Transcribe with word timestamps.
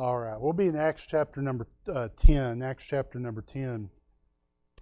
All 0.00 0.18
right, 0.18 0.40
we'll 0.40 0.54
be 0.54 0.66
in 0.66 0.76
Acts 0.76 1.04
chapter 1.06 1.42
number 1.42 1.66
uh, 1.86 2.08
10, 2.16 2.62
Acts 2.62 2.86
chapter 2.86 3.18
number 3.18 3.42
10 3.42 3.90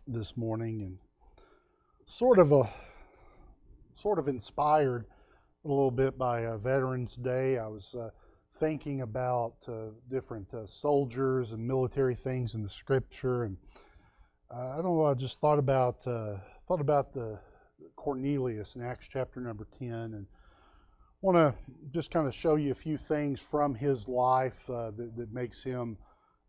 this 0.07 0.37
morning, 0.37 0.83
and 0.83 0.97
sort 2.07 2.39
of 2.39 2.53
a 2.53 2.71
sort 3.97 4.21
of 4.21 4.29
inspired 4.29 5.07
a 5.65 5.69
little 5.69 5.91
bit 5.91 6.17
by 6.17 6.45
uh, 6.45 6.57
Veterans 6.59 7.17
Day. 7.17 7.59
I 7.59 7.67
was 7.67 7.97
uh, 7.97 8.11
thinking 8.61 9.01
about 9.01 9.55
uh, 9.67 9.87
different 10.09 10.55
uh, 10.55 10.67
soldiers 10.67 11.51
and 11.51 11.67
military 11.67 12.15
things 12.15 12.55
in 12.55 12.63
the 12.63 12.71
Scripture, 12.71 13.43
and 13.43 13.57
uh, 14.55 14.75
I 14.75 14.77
don't 14.77 14.85
know. 14.97 15.05
I 15.05 15.15
just 15.15 15.41
thought 15.41 15.59
about 15.59 16.01
thought 16.05 16.81
about 16.81 17.13
the 17.13 17.41
Cornelius 17.97 18.77
in 18.77 18.85
Acts 18.85 19.09
chapter 19.13 19.41
number 19.41 19.67
10, 19.81 19.91
and 19.91 20.27
want 21.21 21.37
to 21.37 21.55
just 21.93 22.11
kind 22.11 22.27
of 22.27 22.35
show 22.35 22.57
you 22.57 22.71
a 22.71 22.75
few 22.75 22.97
things 22.97 23.41
from 23.41 23.75
his 23.75 24.07
life 24.09 24.59
uh, 24.69 24.91
that, 24.93 25.17
that, 25.17 25.33
makes 25.33 25.63
him 25.63 25.97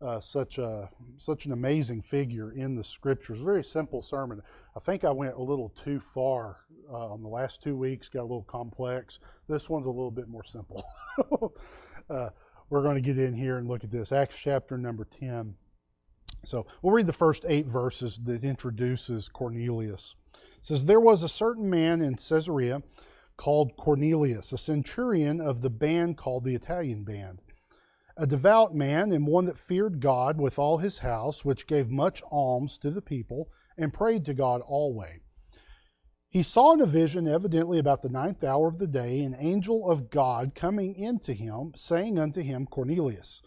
uh, 0.00 0.20
such 0.20 0.58
a 0.58 0.88
such 1.18 1.46
an 1.46 1.52
amazing 1.52 2.00
figure 2.00 2.52
in 2.52 2.74
the 2.74 2.84
scriptures. 2.84 3.40
Very 3.40 3.64
simple 3.64 4.00
sermon. 4.00 4.40
I 4.76 4.80
think 4.80 5.04
I 5.04 5.10
went 5.10 5.34
a 5.34 5.42
little 5.42 5.72
too 5.84 6.00
far 6.00 6.58
uh, 6.90 7.12
on 7.12 7.22
the 7.22 7.28
last 7.28 7.62
two 7.62 7.76
weeks. 7.76 8.08
Got 8.08 8.20
a 8.20 8.22
little 8.22 8.44
complex. 8.44 9.18
This 9.48 9.68
one's 9.68 9.86
a 9.86 9.90
little 9.90 10.10
bit 10.10 10.28
more 10.28 10.44
simple. 10.44 10.84
Uh, 12.08 12.28
we're 12.70 12.82
going 12.82 12.96
to 12.96 13.00
get 13.00 13.20
in 13.20 13.32
here 13.32 13.58
and 13.58 13.68
look 13.68 13.84
at 13.84 13.90
this. 13.92 14.10
Acts 14.10 14.36
chapter 14.36 14.76
number 14.76 15.06
ten. 15.20 15.54
So 16.44 16.66
we'll 16.82 16.92
read 16.92 17.06
the 17.06 17.12
first 17.12 17.44
eight 17.46 17.66
verses 17.66 18.18
that 18.24 18.42
introduces 18.42 19.28
Cornelius. 19.28 20.16
It 20.34 20.40
says, 20.66 20.84
There 20.84 20.98
was 20.98 21.22
a 21.22 21.28
certain 21.28 21.70
man 21.70 22.02
in 22.02 22.16
Caesarea 22.16 22.82
called 23.40 23.74
Cornelius, 23.78 24.52
a 24.52 24.58
centurion 24.58 25.40
of 25.40 25.62
the 25.62 25.70
band 25.70 26.18
called 26.18 26.44
the 26.44 26.54
Italian 26.54 27.04
band, 27.04 27.40
a 28.14 28.26
devout 28.26 28.74
man 28.74 29.12
and 29.12 29.26
one 29.26 29.46
that 29.46 29.58
feared 29.58 29.98
God 29.98 30.38
with 30.38 30.58
all 30.58 30.76
his 30.76 30.98
house, 30.98 31.42
which 31.42 31.66
gave 31.66 31.88
much 31.88 32.22
alms 32.30 32.76
to 32.76 32.90
the 32.90 33.00
people 33.00 33.48
and 33.78 33.94
prayed 33.94 34.26
to 34.26 34.34
God 34.34 34.60
always. 34.60 35.20
He 36.28 36.42
saw 36.42 36.74
in 36.74 36.82
a 36.82 36.86
vision, 36.86 37.26
evidently 37.26 37.78
about 37.78 38.02
the 38.02 38.10
ninth 38.10 38.44
hour 38.44 38.68
of 38.68 38.76
the 38.76 38.86
day, 38.86 39.22
an 39.22 39.34
angel 39.38 39.90
of 39.90 40.10
God 40.10 40.54
coming 40.54 40.94
into 40.94 41.32
him, 41.32 41.72
saying 41.76 42.18
unto 42.18 42.42
him, 42.42 42.66
Cornelius. 42.66 43.40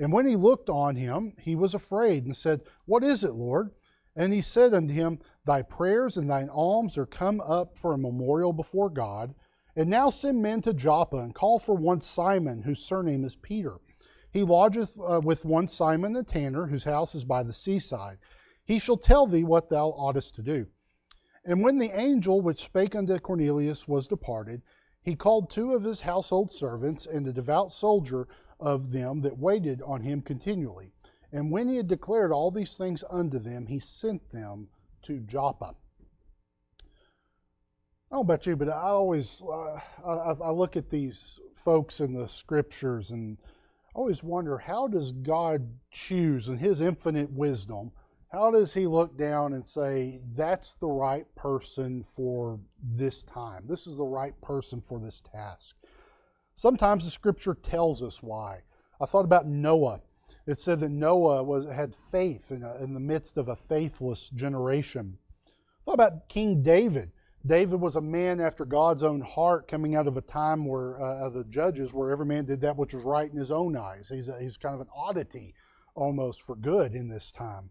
And 0.00 0.12
when 0.12 0.26
he 0.26 0.34
looked 0.34 0.68
on 0.68 0.96
him, 0.96 1.34
he 1.38 1.54
was 1.54 1.72
afraid 1.72 2.24
and 2.24 2.36
said, 2.36 2.62
What 2.84 3.04
is 3.04 3.22
it, 3.22 3.34
Lord? 3.34 3.70
And 4.16 4.32
he 4.32 4.40
said 4.42 4.74
unto 4.74 4.92
him, 4.92 5.20
Thy 5.46 5.62
prayers 5.62 6.16
and 6.16 6.28
thine 6.28 6.48
alms 6.48 6.98
are 6.98 7.06
come 7.06 7.40
up 7.40 7.78
for 7.78 7.92
a 7.92 7.98
memorial 7.98 8.52
before 8.52 8.90
God. 8.90 9.32
And 9.76 9.88
now 9.88 10.10
send 10.10 10.42
men 10.42 10.60
to 10.62 10.74
Joppa 10.74 11.18
and 11.18 11.32
call 11.32 11.60
for 11.60 11.76
one 11.76 12.00
Simon, 12.00 12.62
whose 12.62 12.84
surname 12.84 13.24
is 13.24 13.36
Peter. 13.36 13.78
He 14.32 14.42
lodgeth 14.42 14.98
uh, 14.98 15.20
with 15.22 15.44
one 15.44 15.68
Simon 15.68 16.16
a 16.16 16.24
tanner, 16.24 16.66
whose 16.66 16.82
house 16.82 17.14
is 17.14 17.24
by 17.24 17.44
the 17.44 17.52
seaside. 17.52 18.18
He 18.64 18.80
shall 18.80 18.96
tell 18.96 19.28
thee 19.28 19.44
what 19.44 19.68
thou 19.68 19.90
oughtest 19.90 20.34
to 20.34 20.42
do. 20.42 20.66
And 21.44 21.62
when 21.62 21.78
the 21.78 21.96
angel 21.96 22.40
which 22.40 22.64
spake 22.64 22.96
unto 22.96 23.16
Cornelius 23.20 23.86
was 23.86 24.08
departed, 24.08 24.62
he 25.00 25.14
called 25.14 25.48
two 25.48 25.74
of 25.74 25.84
his 25.84 26.00
household 26.00 26.50
servants 26.50 27.06
and 27.06 27.24
a 27.24 27.32
devout 27.32 27.70
soldier 27.70 28.26
of 28.58 28.90
them 28.90 29.20
that 29.20 29.38
waited 29.38 29.80
on 29.82 30.02
him 30.02 30.22
continually. 30.22 30.90
And 31.30 31.52
when 31.52 31.68
he 31.68 31.76
had 31.76 31.86
declared 31.86 32.32
all 32.32 32.50
these 32.50 32.76
things 32.76 33.04
unto 33.08 33.38
them, 33.38 33.66
he 33.66 33.78
sent 33.78 34.28
them 34.30 34.70
to 35.06 35.20
Joppa. 35.20 35.74
I 38.10 38.16
don't 38.16 38.22
about 38.22 38.46
you, 38.46 38.56
but 38.56 38.68
I 38.68 38.88
always 38.88 39.42
uh, 39.42 39.80
I, 40.04 40.34
I, 40.44 40.50
look 40.50 40.76
at 40.76 40.90
these 40.90 41.40
folks 41.54 42.00
in 42.00 42.12
the 42.12 42.28
scriptures 42.28 43.10
and 43.10 43.36
I 43.94 43.98
always 43.98 44.22
wonder 44.22 44.58
how 44.58 44.86
does 44.86 45.12
God 45.12 45.68
choose 45.90 46.48
in 46.48 46.56
His 46.56 46.80
infinite 46.80 47.30
wisdom? 47.32 47.90
How 48.28 48.50
does 48.50 48.72
He 48.72 48.86
look 48.86 49.16
down 49.16 49.54
and 49.54 49.64
say 49.64 50.20
that's 50.34 50.74
the 50.74 50.88
right 50.88 51.26
person 51.34 52.02
for 52.02 52.60
this 52.82 53.22
time? 53.24 53.64
This 53.68 53.86
is 53.86 53.98
the 53.98 54.04
right 54.04 54.40
person 54.40 54.80
for 54.80 55.00
this 55.00 55.22
task. 55.32 55.76
Sometimes 56.54 57.04
the 57.04 57.10
Scripture 57.10 57.54
tells 57.54 58.02
us 58.02 58.22
why. 58.22 58.62
I 59.00 59.06
thought 59.06 59.24
about 59.24 59.46
Noah 59.46 60.00
it 60.46 60.58
said 60.58 60.80
that 60.80 60.90
Noah 60.90 61.42
was, 61.42 61.66
had 61.66 61.94
faith 61.94 62.50
in, 62.50 62.62
a, 62.62 62.82
in 62.82 62.92
the 62.92 63.00
midst 63.00 63.36
of 63.36 63.48
a 63.48 63.56
faithless 63.56 64.30
generation. 64.30 65.18
What 65.84 65.94
about 65.94 66.28
King 66.28 66.62
David? 66.62 67.12
David 67.44 67.80
was 67.80 67.96
a 67.96 68.00
man 68.00 68.40
after 68.40 68.64
God's 68.64 69.02
own 69.02 69.20
heart, 69.20 69.68
coming 69.68 69.94
out 69.94 70.08
of 70.08 70.16
a 70.16 70.22
time 70.22 70.64
where 70.64 71.00
uh, 71.00 71.28
the 71.30 71.44
judges, 71.44 71.94
where 71.94 72.10
every 72.10 72.26
man 72.26 72.44
did 72.44 72.60
that 72.62 72.76
which 72.76 72.94
was 72.94 73.04
right 73.04 73.30
in 73.30 73.38
his 73.38 73.52
own 73.52 73.76
eyes. 73.76 74.08
He's, 74.08 74.28
a, 74.28 74.40
he's 74.40 74.56
kind 74.56 74.74
of 74.74 74.80
an 74.80 74.88
oddity 74.94 75.54
almost 75.94 76.42
for 76.42 76.56
good 76.56 76.94
in 76.94 77.08
this 77.08 77.32
time. 77.32 77.70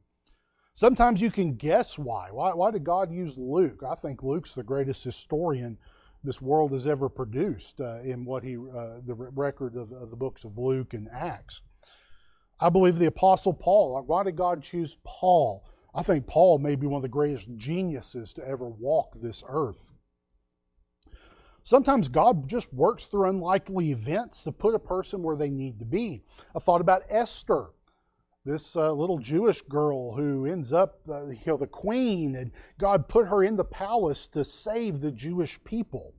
Sometimes 0.73 1.21
you 1.21 1.31
can 1.31 1.55
guess 1.55 1.97
why. 1.97 2.29
Why, 2.31 2.53
why 2.53 2.71
did 2.71 2.83
God 2.83 3.11
use 3.11 3.37
Luke? 3.37 3.81
I 3.83 3.95
think 3.95 4.23
Luke's 4.23 4.55
the 4.55 4.63
greatest 4.63 5.03
historian 5.03 5.77
this 6.23 6.41
world 6.41 6.71
has 6.71 6.87
ever 6.87 7.07
produced 7.07 7.79
uh, 7.79 8.01
in 8.01 8.25
what 8.25 8.43
he 8.43 8.57
uh, 8.57 8.99
the 9.05 9.13
record 9.13 9.75
of, 9.75 9.91
of 9.91 10.09
the 10.09 10.15
books 10.15 10.43
of 10.43 10.57
Luke 10.57 10.93
and 10.93 11.07
Acts. 11.11 11.61
I 12.59 12.69
believe 12.69 12.97
the 12.97 13.07
Apostle 13.07 13.53
Paul. 13.53 14.01
Why 14.05 14.23
did 14.23 14.37
God 14.37 14.63
choose 14.63 14.97
Paul? 15.03 15.65
I 15.93 16.03
think 16.03 16.27
Paul 16.27 16.57
may 16.57 16.75
be 16.75 16.87
one 16.87 16.97
of 16.97 17.01
the 17.01 17.09
greatest 17.09 17.47
geniuses 17.57 18.33
to 18.33 18.47
ever 18.47 18.67
walk 18.67 19.15
this 19.15 19.43
earth. 19.47 19.93
Sometimes 21.63 22.07
God 22.09 22.47
just 22.47 22.71
works 22.73 23.07
through 23.07 23.29
unlikely 23.29 23.91
events 23.91 24.43
to 24.43 24.51
put 24.51 24.75
a 24.75 24.79
person 24.79 25.23
where 25.23 25.35
they 25.35 25.49
need 25.49 25.79
to 25.79 25.85
be. 25.85 26.23
I 26.55 26.59
thought 26.59 26.81
about 26.81 27.05
Esther, 27.09 27.71
this 28.45 28.75
uh, 28.75 28.91
little 28.91 29.17
Jewish 29.17 29.61
girl 29.63 30.13
who 30.13 30.45
ends 30.45 30.71
up, 30.71 30.99
uh, 31.09 31.27
you 31.27 31.39
know, 31.47 31.57
the 31.57 31.65
queen, 31.65 32.35
and 32.35 32.51
God 32.77 33.07
put 33.07 33.27
her 33.27 33.43
in 33.43 33.55
the 33.55 33.65
palace 33.65 34.27
to 34.29 34.45
save 34.45 34.99
the 34.99 35.11
Jewish 35.11 35.61
people. 35.63 36.13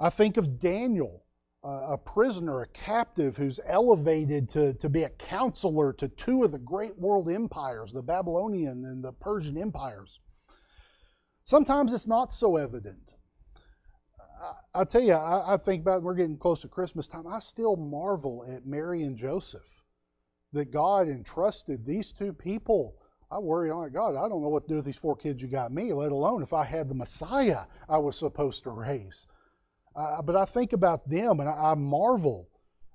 I 0.00 0.10
think 0.10 0.36
of 0.36 0.58
Daniel 0.58 1.22
a 1.64 1.98
prisoner, 1.98 2.60
a 2.60 2.68
captive 2.68 3.36
who's 3.36 3.58
elevated 3.66 4.48
to, 4.50 4.74
to 4.74 4.88
be 4.88 5.02
a 5.02 5.10
counselor 5.10 5.92
to 5.92 6.08
two 6.08 6.44
of 6.44 6.52
the 6.52 6.58
great 6.58 6.96
world 6.98 7.28
empires, 7.28 7.92
the 7.92 8.02
Babylonian 8.02 8.84
and 8.84 9.02
the 9.02 9.12
Persian 9.12 9.58
empires. 9.58 10.20
Sometimes 11.44 11.92
it's 11.92 12.06
not 12.06 12.32
so 12.32 12.56
evident. 12.56 13.14
I, 14.40 14.82
I 14.82 14.84
tell 14.84 15.02
you, 15.02 15.14
I, 15.14 15.54
I 15.54 15.56
think 15.56 15.82
about 15.82 16.02
we're 16.02 16.14
getting 16.14 16.38
close 16.38 16.60
to 16.60 16.68
Christmas 16.68 17.08
time. 17.08 17.26
I 17.26 17.40
still 17.40 17.74
marvel 17.74 18.44
at 18.48 18.66
Mary 18.66 19.02
and 19.02 19.16
Joseph 19.16 19.82
that 20.52 20.70
God 20.70 21.08
entrusted 21.08 21.84
these 21.84 22.12
two 22.12 22.32
people. 22.32 22.94
I 23.30 23.38
worry, 23.38 23.70
oh 23.70 23.80
my 23.80 23.88
God, 23.88 24.14
I 24.14 24.28
don't 24.28 24.42
know 24.42 24.48
what 24.48 24.62
to 24.64 24.68
do 24.68 24.76
with 24.76 24.84
these 24.84 24.96
four 24.96 25.16
kids 25.16 25.42
you 25.42 25.48
got 25.48 25.72
me, 25.72 25.92
let 25.92 26.12
alone 26.12 26.42
if 26.42 26.52
I 26.52 26.64
had 26.64 26.88
the 26.88 26.94
Messiah 26.94 27.64
I 27.88 27.98
was 27.98 28.16
supposed 28.16 28.62
to 28.62 28.70
raise. 28.70 29.26
Uh, 29.98 30.22
but 30.22 30.36
I 30.36 30.44
think 30.44 30.72
about 30.72 31.08
them 31.08 31.40
and 31.40 31.48
I, 31.48 31.72
I, 31.72 31.74
marvel 31.74 32.48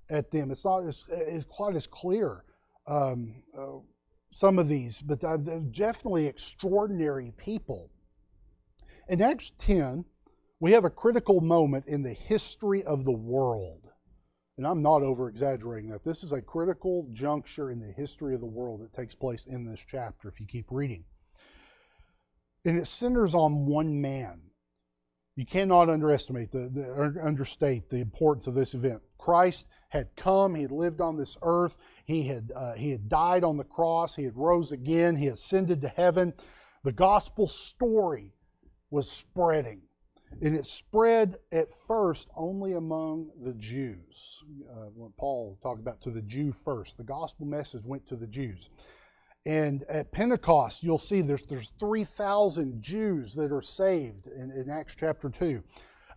at 0.10 0.32
them. 0.32 0.52
It's 0.52 0.64
not 0.64 0.86
as, 0.86 1.04
it's 1.10 1.46
quite 1.50 1.76
as 1.76 1.86
clear, 1.86 2.46
um, 2.88 3.44
uh, 3.58 3.80
some 4.34 4.58
of 4.58 4.70
these, 4.70 5.02
but 5.02 5.20
they're 5.20 5.60
definitely 5.60 6.28
extraordinary 6.28 7.34
people. 7.38 7.90
In 9.10 9.22
Acts 9.22 9.52
10, 9.60 10.06
we 10.62 10.72
have 10.72 10.86
a 10.86 10.90
critical 10.90 11.42
moment 11.42 11.88
in 11.88 12.04
the 12.04 12.14
history 12.14 12.84
of 12.86 13.04
the 13.04 13.12
world. 13.12 13.82
And 14.58 14.66
I'm 14.66 14.82
not 14.82 15.02
over 15.02 15.28
exaggerating 15.28 15.90
that. 15.90 16.06
This 16.06 16.24
is 16.24 16.32
a 16.32 16.42
critical 16.42 17.10
juncture 17.12 17.70
in 17.70 17.80
the 17.80 17.92
history 17.92 18.34
of 18.34 18.40
the 18.40 18.48
world 18.48 18.82
that 18.82 18.94
takes 18.94 19.14
place 19.14 19.46
in 19.46 19.66
this 19.66 19.84
chapter 19.86 20.30
if 20.30 20.40
you 20.40 20.46
keep 20.46 20.68
reading. 20.70 21.04
And 22.64 22.80
it 22.80 22.88
centers 22.88 23.36
on 23.36 23.66
one 23.66 24.00
man. 24.00 24.42
You 25.36 25.46
cannot 25.46 25.90
underestimate 25.90 26.52
the, 26.52 26.70
the 26.70 27.20
understate 27.24 27.90
the 27.90 27.98
importance 27.98 28.46
of 28.48 28.54
this 28.54 28.76
event. 28.76 29.02
Christ 29.18 29.68
had 29.90 30.16
come, 30.16 30.54
he 30.54 30.62
had 30.62 30.72
lived 30.72 31.02
on 31.02 31.18
this 31.18 31.38
earth, 31.42 31.78
he 32.06 32.24
had 32.24 32.52
uh, 32.56 32.74
he 32.74 32.92
had 32.92 33.10
died 33.10 33.44
on 33.44 33.58
the 33.58 33.64
cross, 33.64 34.16
he 34.16 34.24
had 34.24 34.38
rose 34.38 34.72
again, 34.72 35.16
he 35.16 35.28
ascended 35.28 35.82
to 35.82 35.88
heaven. 35.88 36.34
The 36.84 36.92
gospel 36.92 37.48
story 37.48 38.34
was 38.92 39.10
spreading. 39.10 39.82
And 40.42 40.56
it 40.56 40.66
spread 40.66 41.38
at 41.52 41.72
first 41.72 42.30
only 42.36 42.74
among 42.74 43.30
the 43.44 43.54
Jews. 43.54 44.44
Uh, 44.72 45.08
Paul 45.18 45.60
talked 45.62 45.80
about 45.80 46.02
to 46.02 46.12
the 46.12 46.24
Jew 46.24 46.52
first, 46.52 46.98
the 46.98 47.04
gospel 47.04 47.46
message 47.46 47.86
went 47.86 48.08
to 48.08 48.16
the 48.16 48.28
Jews. 48.28 48.70
And 49.46 49.84
at 49.90 50.12
Pentecost, 50.12 50.84
you'll 50.84 50.98
see 50.98 51.22
there's, 51.22 51.44
there's 51.44 51.72
3,000 51.80 52.82
Jews 52.82 53.36
that 53.36 53.52
are 53.52 53.62
saved 53.62 54.28
in, 54.28 54.52
in 54.52 54.70
Acts 54.70 54.96
chapter 54.98 55.30
2. 55.30 55.62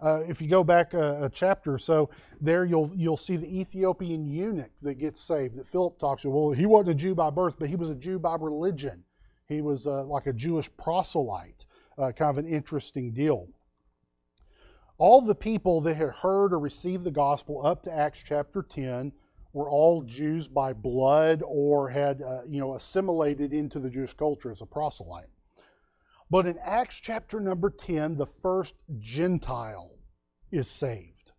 Uh, 0.00 0.22
if 0.28 0.40
you 0.40 0.48
go 0.48 0.62
back 0.62 0.94
a, 0.94 1.24
a, 1.24 1.30
chapter 1.30 1.74
or 1.74 1.78
so, 1.78 2.10
there 2.40 2.66
you'll 2.66 2.90
you'll 2.94 3.16
see 3.16 3.36
the 3.36 3.60
Ethiopian 3.60 4.26
eunuch 4.26 4.70
that 4.82 4.94
gets 4.94 5.18
saved 5.18 5.56
that 5.56 5.66
Philip 5.66 5.98
talks 5.98 6.22
to. 6.22 6.30
Well, 6.30 6.52
he 6.52 6.66
wasn't 6.66 6.90
a 6.90 6.94
Jew 6.94 7.14
by 7.14 7.30
birth, 7.30 7.58
but 7.58 7.70
he 7.70 7.76
was 7.76 7.88
a 7.88 7.94
Jew 7.94 8.18
by 8.18 8.36
religion. 8.38 9.02
He 9.48 9.62
was 9.62 9.86
uh, 9.86 10.04
like 10.04 10.26
a 10.26 10.34
Jewish 10.34 10.70
proselyte. 10.76 11.64
Uh, 11.96 12.12
kind 12.12 12.38
of 12.38 12.44
an 12.44 12.46
interesting 12.46 13.12
deal. 13.12 13.48
All 14.98 15.22
the 15.22 15.34
people 15.34 15.80
that 15.82 15.94
had 15.94 16.10
heard 16.10 16.52
or 16.52 16.58
received 16.58 17.04
the 17.04 17.10
gospel 17.10 17.64
up 17.64 17.82
to 17.84 17.92
Acts 17.94 18.22
chapter 18.22 18.62
10 18.62 19.12
were 19.56 19.70
all 19.70 20.02
Jews 20.02 20.48
by 20.48 20.74
blood 20.74 21.42
or 21.42 21.88
had 21.88 22.20
uh, 22.20 22.42
you 22.46 22.60
know 22.60 22.74
assimilated 22.74 23.54
into 23.54 23.80
the 23.80 23.88
Jewish 23.88 24.12
culture 24.12 24.50
as 24.50 24.60
a 24.60 24.66
proselyte. 24.66 25.30
But 26.30 26.46
in 26.46 26.58
Acts 26.58 27.00
chapter 27.00 27.40
number 27.40 27.70
10, 27.70 28.18
the 28.18 28.26
first 28.26 28.74
Gentile 28.98 29.92
is 30.52 30.68
saved. 30.68 31.32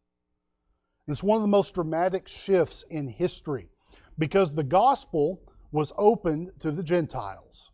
It's 1.07 1.21
one 1.21 1.35
of 1.35 1.43
the 1.43 1.47
most 1.47 1.75
dramatic 1.75 2.27
shifts 2.27 2.83
in 2.89 3.07
history 3.07 3.69
because 4.17 4.51
the 4.51 4.63
gospel 4.63 5.39
was 5.71 5.93
opened 5.95 6.53
to 6.61 6.71
the 6.71 6.83
Gentiles. 6.83 7.69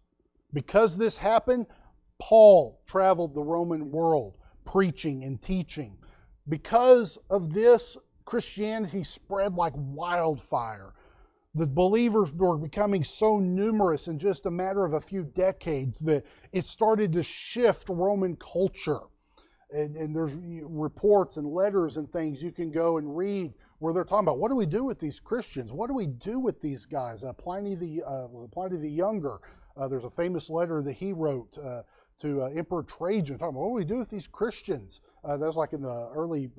Because 0.51 0.97
this 0.97 1.15
happened, 1.15 1.67
Paul 2.19 2.81
traveled 2.85 3.33
the 3.33 3.41
Roman 3.41 3.91
world 3.91 4.35
preaching 4.65 5.23
and 5.23 5.41
teaching. 5.41 5.97
Because 6.49 7.17
of 7.29 7.53
this, 7.53 7.95
Christianity 8.25 9.03
spread 9.03 9.55
like 9.55 9.73
wildfire. 9.75 10.93
The 11.55 11.67
believers 11.67 12.33
were 12.33 12.57
becoming 12.57 13.03
so 13.03 13.39
numerous 13.39 14.07
in 14.07 14.17
just 14.17 14.47
a 14.47 14.51
matter 14.51 14.85
of 14.85 14.93
a 14.93 15.01
few 15.01 15.23
decades 15.23 15.99
that 15.99 16.25
it 16.51 16.65
started 16.65 17.13
to 17.13 17.23
shift 17.23 17.89
Roman 17.89 18.35
culture. 18.37 19.01
And, 19.71 19.95
and, 19.95 20.15
there's 20.15 20.35
reports 20.35 21.37
and 21.37 21.47
letters 21.47 21.97
and 21.97 22.11
things 22.11 22.43
you 22.43 22.51
can 22.51 22.71
go 22.71 22.97
and 22.97 23.17
read 23.17 23.53
where 23.79 23.91
they're 23.91 24.03
talking 24.03 24.25
about 24.25 24.37
what 24.37 24.49
do 24.49 24.55
we 24.55 24.67
do 24.67 24.83
with 24.83 24.99
these 24.99 25.19
Christians? 25.19 25.71
What 25.71 25.87
do 25.87 25.93
we 25.93 26.05
do 26.05 26.39
with 26.39 26.61
these 26.61 26.85
guys? 26.85 27.23
Uh, 27.23 27.33
Pliny 27.33 27.75
the 27.75 28.03
uh, 28.03 28.27
Pliny 28.51 28.77
the 28.77 28.89
Younger. 28.89 29.39
Uh, 29.75 29.87
there's 29.87 30.03
a 30.03 30.09
famous 30.09 30.49
letter 30.49 30.81
that 30.83 30.93
he 30.93 31.11
wrote 31.11 31.57
uh, 31.57 31.81
to 32.21 32.43
uh, 32.43 32.45
Emperor 32.55 32.83
Trajan 32.83 33.37
talking 33.37 33.55
about 33.55 33.61
what 33.61 33.69
do 33.69 33.73
we 33.73 33.85
do 33.85 33.97
with 33.97 34.09
these 34.09 34.27
Christians? 34.27 35.01
Uh, 35.23 35.37
that 35.37 35.45
was 35.45 35.57
like 35.57 35.73
in 35.73 35.81
the 35.81 36.09
early 36.15 36.49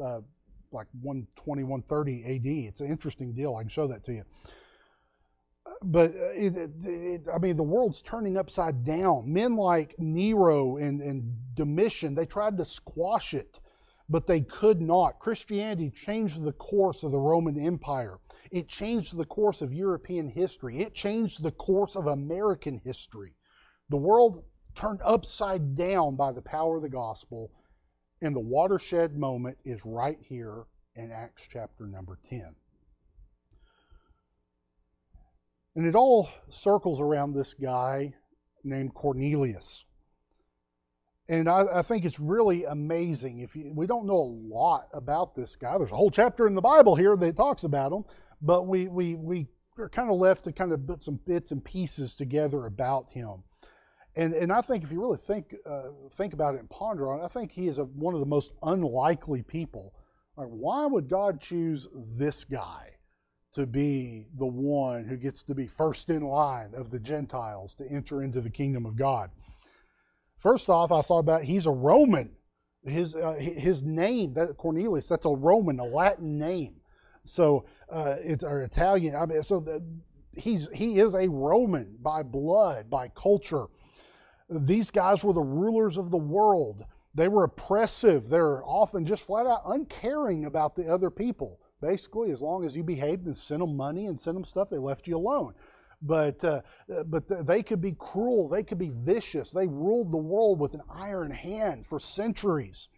like 0.74 0.88
120, 1.00 1.62
130 1.62 2.24
AD. 2.24 2.68
It's 2.68 2.80
an 2.80 2.90
interesting 2.90 3.32
deal. 3.32 3.56
I 3.56 3.62
can 3.62 3.68
show 3.68 3.86
that 3.86 4.04
to 4.04 4.12
you 4.12 4.24
but 5.84 6.10
uh, 6.10 6.32
it, 6.34 6.56
it, 6.84 7.22
I 7.32 7.38
mean, 7.38 7.56
the 7.56 7.62
world's 7.62 8.02
turning 8.02 8.36
upside 8.36 8.84
down. 8.84 9.30
Men 9.32 9.56
like 9.56 9.94
Nero 9.98 10.78
and, 10.78 11.00
and 11.00 11.36
Domitian, 11.54 12.14
they 12.14 12.26
tried 12.26 12.56
to 12.58 12.64
squash 12.64 13.34
it, 13.34 13.60
but 14.08 14.26
they 14.26 14.40
could 14.40 14.80
not. 14.80 15.18
Christianity 15.18 15.90
changed 15.90 16.42
the 16.42 16.52
course 16.52 17.02
of 17.02 17.12
the 17.12 17.18
Roman 17.18 17.58
Empire. 17.58 18.18
It 18.50 18.68
changed 18.68 19.16
the 19.16 19.26
course 19.26 19.62
of 19.62 19.72
European 19.72 20.28
history. 20.28 20.80
It 20.80 20.94
changed 20.94 21.42
the 21.42 21.52
course 21.52 21.96
of 21.96 22.06
American 22.06 22.80
history. 22.84 23.34
The 23.90 23.96
world 23.96 24.44
turned 24.74 25.00
upside 25.04 25.76
down 25.76 26.16
by 26.16 26.32
the 26.32 26.42
power 26.42 26.76
of 26.76 26.82
the 26.82 26.88
gospel, 26.88 27.50
and 28.24 28.34
the 28.34 28.40
watershed 28.40 29.16
moment 29.16 29.58
is 29.64 29.84
right 29.84 30.18
here 30.20 30.64
in 30.96 31.12
Acts 31.12 31.46
chapter 31.50 31.86
number 31.86 32.18
10. 32.30 32.54
And 35.76 35.86
it 35.86 35.94
all 35.94 36.30
circles 36.48 37.00
around 37.00 37.34
this 37.34 37.52
guy 37.52 38.14
named 38.62 38.94
Cornelius. 38.94 39.84
And 41.28 41.48
I, 41.48 41.66
I, 41.74 41.82
think 41.82 42.04
it's 42.04 42.20
really 42.20 42.64
amazing. 42.64 43.40
If 43.40 43.56
you, 43.56 43.72
we 43.74 43.86
don't 43.86 44.06
know 44.06 44.16
a 44.16 44.54
lot 44.54 44.88
about 44.94 45.34
this 45.34 45.56
guy, 45.56 45.76
there's 45.76 45.92
a 45.92 45.96
whole 45.96 46.10
chapter 46.10 46.46
in 46.46 46.54
the 46.54 46.62
Bible 46.62 46.94
here 46.96 47.16
that 47.16 47.36
talks 47.36 47.64
about 47.64 47.92
him, 47.92 48.04
but 48.40 48.66
we 48.66 48.88
we 48.88 49.14
we 49.14 49.48
are 49.78 49.88
kind 49.88 50.10
of 50.10 50.18
left 50.18 50.44
to 50.44 50.52
kind 50.52 50.72
of 50.72 50.86
put 50.86 51.02
some 51.02 51.18
bits 51.26 51.50
and 51.50 51.64
pieces 51.64 52.14
together 52.14 52.66
about 52.66 53.10
him. 53.10 53.42
And 54.16 54.32
and 54.32 54.52
I 54.52 54.60
think 54.60 54.84
if 54.84 54.92
you 54.92 55.00
really 55.00 55.18
think 55.18 55.54
uh, 55.66 55.88
think 56.12 56.34
about 56.34 56.54
it 56.54 56.60
and 56.60 56.70
ponder 56.70 57.10
on 57.10 57.20
it, 57.20 57.24
I 57.24 57.28
think 57.28 57.50
he 57.50 57.66
is 57.66 57.78
a, 57.78 57.84
one 57.84 58.14
of 58.14 58.20
the 58.20 58.26
most 58.26 58.52
unlikely 58.62 59.42
people. 59.42 59.94
Like, 60.36 60.48
why 60.48 60.86
would 60.86 61.08
God 61.08 61.40
choose 61.40 61.88
this 62.16 62.44
guy? 62.44 62.94
to 63.54 63.66
be 63.66 64.26
the 64.36 64.46
one 64.46 65.04
who 65.04 65.16
gets 65.16 65.44
to 65.44 65.54
be 65.54 65.66
first 65.66 66.10
in 66.10 66.22
line 66.22 66.72
of 66.74 66.90
the 66.90 66.98
Gentiles 66.98 67.74
to 67.74 67.88
enter 67.88 68.22
into 68.22 68.40
the 68.40 68.50
kingdom 68.50 68.84
of 68.84 68.96
God. 68.96 69.30
First 70.38 70.68
off, 70.68 70.90
I 70.90 71.02
thought 71.02 71.20
about 71.20 71.44
he's 71.44 71.66
a 71.66 71.70
Roman. 71.70 72.30
His 72.84 73.14
uh, 73.14 73.36
his 73.38 73.82
name, 73.82 74.34
that 74.34 74.58
Cornelius, 74.58 75.08
that's 75.08 75.24
a 75.24 75.30
Roman, 75.30 75.80
a 75.80 75.84
Latin 75.84 76.38
name. 76.38 76.74
So 77.24 77.64
uh, 77.90 78.16
it's 78.20 78.44
or 78.44 78.62
Italian. 78.62 79.16
I 79.16 79.24
mean, 79.24 79.42
so 79.42 79.60
the, 79.60 79.82
he's 80.32 80.68
he 80.74 80.98
is 80.98 81.14
a 81.14 81.28
Roman 81.28 81.96
by 82.02 82.22
blood, 82.22 82.90
by 82.90 83.08
culture. 83.08 83.66
These 84.50 84.90
guys 84.90 85.24
were 85.24 85.32
the 85.32 85.42
rulers 85.42 85.96
of 85.96 86.10
the 86.10 86.18
world. 86.18 86.84
They 87.14 87.28
were 87.28 87.44
oppressive. 87.44 88.28
They're 88.28 88.64
often 88.64 89.06
just 89.06 89.24
flat 89.24 89.46
out 89.46 89.62
uncaring 89.66 90.44
about 90.44 90.76
the 90.76 90.88
other 90.88 91.10
people. 91.10 91.60
Basically, 91.80 92.30
as 92.30 92.42
long 92.42 92.64
as 92.64 92.76
you 92.76 92.82
behaved 92.82 93.26
and 93.26 93.36
sent 93.36 93.60
them 93.60 93.76
money 93.76 94.06
and 94.06 94.18
sent 94.18 94.34
them 94.34 94.44
stuff, 94.44 94.68
they 94.70 94.78
left 94.78 95.06
you 95.06 95.16
alone. 95.16 95.54
But 96.02 96.44
uh, 96.44 96.60
but 97.06 97.46
they 97.46 97.62
could 97.62 97.80
be 97.80 97.92
cruel. 97.92 98.48
They 98.48 98.62
could 98.62 98.78
be 98.78 98.90
vicious. 98.90 99.50
They 99.50 99.66
ruled 99.66 100.12
the 100.12 100.18
world 100.18 100.58
with 100.60 100.74
an 100.74 100.82
iron 100.90 101.30
hand 101.30 101.86
for 101.86 101.98
centuries. 101.98 102.88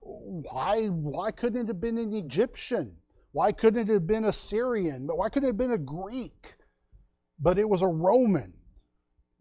Why 0.00 0.86
why 0.86 1.32
couldn't 1.32 1.62
it 1.62 1.68
have 1.68 1.80
been 1.80 1.98
an 1.98 2.14
Egyptian? 2.14 2.98
Why 3.32 3.50
couldn't 3.50 3.88
it 3.88 3.92
have 3.92 4.06
been 4.06 4.26
a 4.26 4.32
Syrian? 4.32 5.08
Why 5.08 5.28
couldn't 5.28 5.48
it 5.48 5.52
have 5.52 5.56
been 5.56 5.72
a 5.72 5.78
Greek? 5.78 6.54
But 7.40 7.58
it 7.58 7.68
was 7.68 7.82
a 7.82 7.88
Roman 7.88 8.54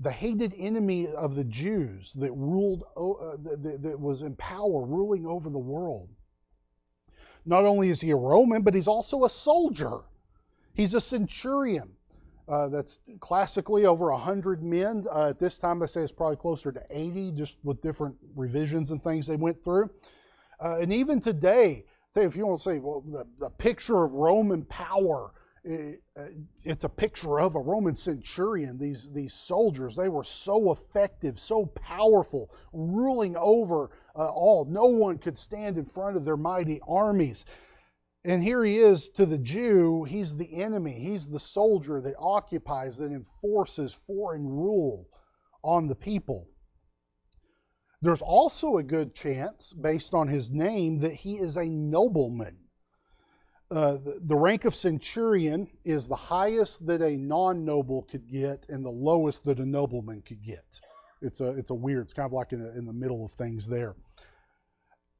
the 0.04 0.12
hated 0.12 0.54
enemy 0.58 1.08
of 1.08 1.34
the 1.34 1.46
Jews 1.46 2.14
that 2.14 2.32
ruled, 2.34 2.84
uh, 2.98 3.38
that, 3.44 3.82
that, 3.82 4.00
was 4.00 4.22
in 4.22 4.36
power, 4.36 4.86
ruling 4.86 5.26
over 5.26 5.50
the 5.50 5.58
world. 5.58 6.10
Not 7.46 7.64
only 7.64 7.90
is 7.90 8.02
he 8.02 8.12
a 8.12 8.16
Roman, 8.16 8.62
but 8.64 8.74
he's 8.74 8.88
also 8.88 9.24
a 9.24 9.30
soldier. 9.30 10.02
He's 10.74 10.94
a 10.94 11.02
centurion. 11.02 11.90
Uh, 12.46 12.68
that's 12.68 13.00
classically 13.22 13.86
over 13.86 14.12
100 14.12 14.62
men. 14.62 15.06
Uh, 15.10 15.30
at 15.30 15.40
this 15.40 15.58
time, 15.58 15.82
I 15.82 15.86
say 15.86 16.02
it's 16.02 16.12
probably 16.12 16.36
closer 16.36 16.74
to 16.74 16.84
80, 16.90 17.32
just 17.32 17.58
with 17.64 17.82
different 17.82 18.18
revisions 18.36 18.92
and 18.92 19.02
things 19.02 19.26
they 19.26 19.38
went 19.38 19.64
through. 19.64 19.90
Uh, 20.62 20.80
and 20.82 20.92
even 20.92 21.22
today, 21.22 21.86
if 22.16 22.36
you 22.36 22.46
want 22.46 22.60
to 22.60 22.64
say, 22.64 22.80
well, 22.80 23.02
the, 23.10 23.26
the 23.40 23.50
picture 23.50 24.04
of 24.04 24.16
Roman 24.16 24.66
power, 24.66 25.32
it's 25.64 26.84
a 26.84 26.90
picture 26.90 27.40
of 27.40 27.56
a 27.56 27.60
Roman 27.60 27.96
centurion. 27.96 28.78
These, 28.78 29.10
these 29.14 29.34
soldiers, 29.34 29.96
they 29.96 30.10
were 30.10 30.24
so 30.24 30.72
effective, 30.74 31.40
so 31.40 31.66
powerful, 31.66 32.52
ruling 32.74 33.36
over 33.38 33.92
uh, 34.16 34.30
all. 34.30 34.66
No 34.66 34.86
one 34.86 35.18
could 35.18 35.38
stand 35.38 35.78
in 35.78 35.86
front 35.86 36.18
of 36.18 36.26
their 36.26 36.38
mighty 36.38 36.82
armies. 36.88 37.46
And 38.26 38.42
here 38.42 38.64
he 38.64 38.78
is 38.78 39.10
to 39.12 39.26
the 39.26 39.38
Jew, 39.38 40.06
he's 40.06 40.36
the 40.36 40.62
enemy. 40.62 40.94
He's 40.94 41.30
the 41.30 41.40
soldier 41.40 42.02
that 42.02 42.16
occupies, 42.18 42.98
that 42.98 43.12
enforces 43.12 43.94
foreign 43.94 44.48
rule 44.48 45.08
on 45.62 45.88
the 45.88 45.96
people. 45.96 46.48
There's 48.02 48.22
also 48.22 48.78
a 48.78 48.84
good 48.84 49.16
chance, 49.16 49.72
based 49.74 50.14
on 50.14 50.28
his 50.28 50.52
name, 50.52 51.00
that 51.00 51.14
he 51.14 51.36
is 51.36 51.56
a 51.56 51.66
nobleman. 51.66 52.58
Uh, 53.74 53.98
the, 54.28 54.36
rank 54.36 54.66
of 54.66 54.76
centurion 54.76 55.68
is 55.84 56.08
the 56.08 56.16
highest 56.16 56.86
that 56.86 57.02
a 57.02 57.18
non 57.18 57.66
noble 57.66 58.04
could 58.04 58.30
get 58.30 58.64
and 58.70 58.86
the 58.86 58.90
lowest 58.90 59.44
that 59.46 59.60
a 59.60 59.66
nobleman 59.66 60.22
could 60.22 60.44
get. 60.44 60.80
It's 61.24 61.42
a 61.42 61.50
it's 61.58 61.72
a 61.72 61.74
weird. 61.74 62.06
It's 62.06 62.14
kind 62.14 62.28
of 62.28 62.34
like 62.34 62.54
in, 62.54 62.62
a, 62.62 62.70
in 62.78 62.86
the 62.86 62.94
middle 62.94 63.26
of 63.26 63.32
things 63.32 63.66
there. 63.66 63.96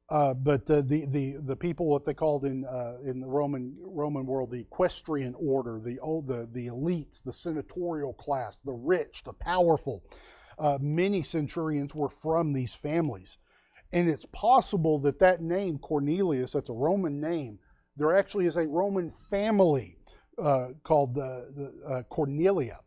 Uh, 0.08 0.34
but 0.34 0.70
uh, 0.70 0.82
the, 0.82 1.04
the 1.06 1.36
the 1.44 1.56
people 1.56 1.86
what 1.86 2.04
they 2.04 2.14
called 2.14 2.44
in 2.44 2.64
uh, 2.64 2.98
in 3.04 3.18
the 3.18 3.26
Roman 3.26 3.76
Roman 3.80 4.24
world 4.24 4.52
the 4.52 4.60
equestrian 4.60 5.34
order, 5.36 5.80
the 5.80 5.98
old 5.98 6.28
the 6.28 6.48
the 6.52 6.68
elites, 6.68 7.20
the 7.24 7.32
senatorial 7.32 8.12
class, 8.12 8.56
the 8.64 8.72
rich, 8.72 9.22
the 9.24 9.32
powerful. 9.32 10.04
Uh, 10.60 10.78
many 10.80 11.24
centurions 11.24 11.92
were 11.92 12.08
from 12.08 12.52
these 12.52 12.72
families, 12.72 13.36
and 13.92 14.08
it's 14.08 14.26
possible 14.26 15.00
that 15.00 15.18
that 15.18 15.42
name 15.42 15.78
Cornelius, 15.78 16.52
that's 16.52 16.70
a 16.70 16.72
Roman 16.72 17.20
name, 17.20 17.58
there 17.96 18.16
actually 18.16 18.46
is 18.46 18.56
a 18.56 18.66
Roman 18.66 19.10
family 19.10 19.96
uh, 20.38 20.68
called 20.82 21.14
the, 21.14 21.48
the 21.56 21.88
uh, 21.88 22.02
Cornelia, 22.04 22.80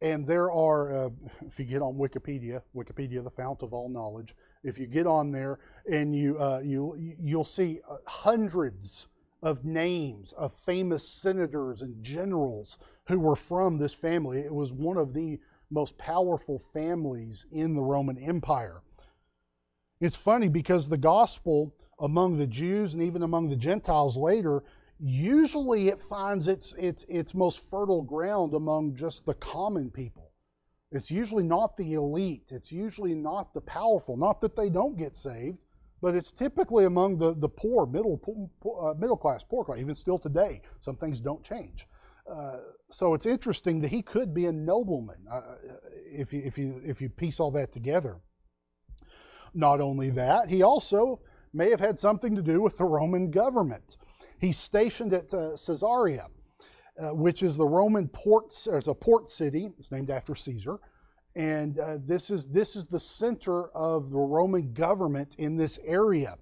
and 0.00 0.26
there 0.26 0.50
are, 0.52 1.06
uh, 1.06 1.10
if 1.46 1.58
you 1.58 1.64
get 1.64 1.82
on 1.82 1.94
Wikipedia, 1.94 2.62
Wikipedia, 2.74 3.22
the 3.22 3.30
fount 3.30 3.62
of 3.62 3.74
all 3.74 3.88
knowledge, 3.88 4.34
if 4.62 4.78
you 4.78 4.86
get 4.86 5.06
on 5.06 5.30
there 5.30 5.58
and 5.90 6.14
you, 6.14 6.38
uh, 6.38 6.60
you, 6.64 6.96
you'll 7.20 7.44
see 7.44 7.80
uh, 7.88 7.96
hundreds 8.06 9.08
of 9.42 9.64
names 9.64 10.32
of 10.32 10.52
famous 10.52 11.08
senators 11.08 11.82
and 11.82 12.02
generals 12.02 12.78
who 13.06 13.18
were 13.18 13.36
from 13.36 13.78
this 13.78 13.94
family. 13.94 14.40
It 14.40 14.54
was 14.54 14.72
one 14.72 14.96
of 14.96 15.14
the 15.14 15.38
most 15.70 15.96
powerful 15.98 16.58
families 16.58 17.46
in 17.52 17.74
the 17.74 17.82
Roman 17.82 18.18
Empire. 18.18 18.82
It's 20.00 20.16
funny 20.16 20.48
because 20.48 20.88
the 20.88 20.96
gospel 20.96 21.74
among 22.00 22.38
the 22.38 22.46
Jews 22.46 22.94
and 22.94 23.02
even 23.02 23.22
among 23.22 23.48
the 23.48 23.56
Gentiles 23.56 24.16
later 24.16 24.62
usually 25.00 25.88
it 25.88 26.02
finds 26.02 26.48
its, 26.48 26.74
its, 26.78 27.04
its 27.08 27.34
most 27.34 27.70
fertile 27.70 28.02
ground 28.02 28.54
among 28.54 28.96
just 28.96 29.24
the 29.26 29.34
common 29.34 29.90
people. 29.90 30.32
It's 30.90 31.10
usually 31.10 31.44
not 31.44 31.76
the 31.76 31.94
elite. 31.94 32.50
It's 32.50 32.72
usually 32.72 33.14
not 33.14 33.54
the 33.54 33.60
powerful. 33.60 34.16
Not 34.16 34.40
that 34.40 34.56
they 34.56 34.70
don't 34.70 34.96
get 34.96 35.16
saved. 35.16 35.58
but 36.00 36.14
it's 36.14 36.32
typically 36.32 36.84
among 36.84 37.18
the, 37.18 37.34
the 37.34 37.48
poor, 37.48 37.86
middle 37.86 38.20
uh, 38.80 38.94
middle 38.94 39.16
class, 39.16 39.42
poor 39.42 39.64
class. 39.64 39.78
Even 39.78 39.94
still 39.94 40.18
today, 40.18 40.62
some 40.80 40.96
things 40.96 41.20
don't 41.20 41.42
change. 41.42 41.86
Uh, 42.30 42.58
so 42.90 43.14
it's 43.14 43.26
interesting 43.26 43.80
that 43.80 43.88
he 43.90 44.02
could 44.02 44.34
be 44.34 44.46
a 44.46 44.52
nobleman 44.52 45.16
uh, 45.30 45.40
if 46.12 46.32
you 46.32 46.42
if 46.44 46.58
you 46.58 46.80
if 46.84 47.00
you 47.00 47.08
piece 47.08 47.40
all 47.40 47.50
that 47.50 47.72
together. 47.72 48.18
Not 49.54 49.80
only 49.80 50.10
that, 50.10 50.48
he 50.48 50.62
also 50.62 51.20
may 51.52 51.70
have 51.70 51.80
had 51.80 51.98
something 51.98 52.36
to 52.36 52.42
do 52.42 52.60
with 52.60 52.78
the 52.78 52.84
Roman 52.84 53.30
government. 53.30 53.96
He's 54.40 54.58
stationed 54.58 55.12
at 55.12 55.32
uh, 55.34 55.56
Caesarea, 55.56 56.26
uh, 56.98 57.10
which 57.14 57.42
is 57.42 57.56
the 57.56 57.66
Roman 57.66 58.08
port. 58.08 58.54
It's 58.66 58.88
a 58.88 58.94
port 58.94 59.30
city. 59.30 59.70
It's 59.78 59.90
named 59.90 60.10
after 60.10 60.34
Caesar 60.34 60.78
and 61.38 61.78
uh, 61.78 61.98
this 62.04 62.30
is 62.30 62.48
this 62.48 62.74
is 62.74 62.86
the 62.86 62.98
center 62.98 63.68
of 63.68 64.10
the 64.10 64.18
Roman 64.18 64.72
government 64.72 65.36
in 65.38 65.56
this 65.56 65.78
area. 65.84 66.36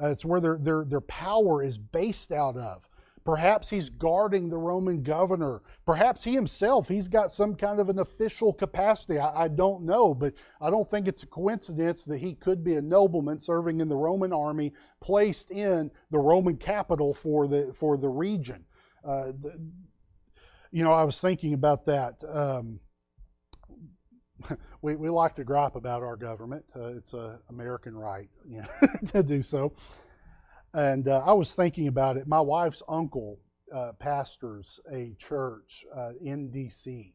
Uh, 0.00 0.08
it's 0.08 0.24
where 0.24 0.40
their, 0.40 0.56
their 0.58 0.84
their 0.84 1.00
power 1.02 1.62
is 1.62 1.76
based 1.76 2.30
out 2.30 2.56
of. 2.56 2.85
Perhaps 3.26 3.68
he's 3.68 3.90
guarding 3.90 4.48
the 4.48 4.56
Roman 4.56 5.02
governor. 5.02 5.60
Perhaps 5.84 6.22
he 6.22 6.32
himself, 6.32 6.86
he's 6.86 7.08
got 7.08 7.32
some 7.32 7.56
kind 7.56 7.80
of 7.80 7.88
an 7.88 7.98
official 7.98 8.52
capacity. 8.52 9.18
I, 9.18 9.44
I, 9.44 9.48
don't 9.48 9.82
know, 9.82 10.14
but 10.14 10.32
I 10.60 10.70
don't 10.70 10.88
think 10.88 11.08
it's 11.08 11.24
a 11.24 11.26
coincidence 11.26 12.04
that 12.04 12.18
he 12.18 12.34
could 12.34 12.62
be 12.62 12.76
a 12.76 12.80
nobleman 12.80 13.40
serving 13.40 13.80
in 13.80 13.88
the 13.88 13.96
Roman 13.96 14.32
army, 14.32 14.72
placed 15.00 15.50
in 15.50 15.90
the 16.12 16.20
Roman 16.20 16.56
capital 16.56 17.12
for 17.12 17.48
the 17.48 17.72
for 17.74 17.96
the 17.98 18.08
region. 18.08 18.64
Uh, 19.04 19.32
the, 19.42 19.60
you 20.70 20.84
know, 20.84 20.92
I 20.92 21.02
was 21.02 21.20
thinking 21.20 21.52
about 21.52 21.84
that. 21.86 22.22
Um, 22.28 22.78
we, 24.82 24.94
we 24.94 25.10
like 25.10 25.34
to 25.34 25.44
gripe 25.44 25.74
about 25.74 26.04
our 26.04 26.16
government. 26.16 26.64
Uh, 26.76 26.96
it's 26.96 27.12
an 27.12 27.38
American 27.50 27.96
right 27.96 28.28
you 28.48 28.58
know, 28.58 28.88
to 29.08 29.24
do 29.24 29.42
so. 29.42 29.72
And 30.76 31.08
uh, 31.08 31.22
I 31.24 31.32
was 31.32 31.54
thinking 31.54 31.88
about 31.88 32.18
it. 32.18 32.28
My 32.28 32.40
wife's 32.40 32.82
uncle 32.86 33.38
uh, 33.74 33.92
pastors 33.98 34.78
a 34.92 35.14
church 35.18 35.86
uh, 35.96 36.10
in 36.20 36.50
D.C. 36.50 37.14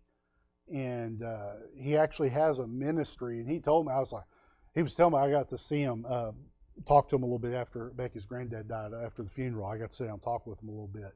And 0.74 1.22
uh, 1.22 1.54
he 1.78 1.96
actually 1.96 2.30
has 2.30 2.58
a 2.58 2.66
ministry. 2.66 3.40
And 3.40 3.48
he 3.48 3.60
told 3.60 3.86
me, 3.86 3.94
I 3.94 4.00
was 4.00 4.12
like, 4.12 4.24
he 4.74 4.82
was 4.82 4.96
telling 4.96 5.14
me 5.14 5.20
I 5.20 5.30
got 5.30 5.48
to 5.50 5.60
see 5.60 5.82
him, 5.82 6.08
uh, 6.10 6.32
talk 6.88 7.08
to 7.10 7.16
him 7.16 7.22
a 7.22 7.26
little 7.28 7.38
bit 7.38 7.54
after 7.54 7.92
Becky's 7.96 8.26
granddad 8.26 8.68
died, 8.68 8.94
after 9.06 9.22
the 9.22 9.30
funeral. 9.30 9.68
I 9.68 9.78
got 9.78 9.92
to 9.92 9.96
sit 9.96 10.06
down 10.06 10.14
and 10.14 10.24
talk 10.24 10.48
with 10.48 10.60
him 10.64 10.70
a 10.70 10.72
little 10.72 10.88
bit. 10.88 11.14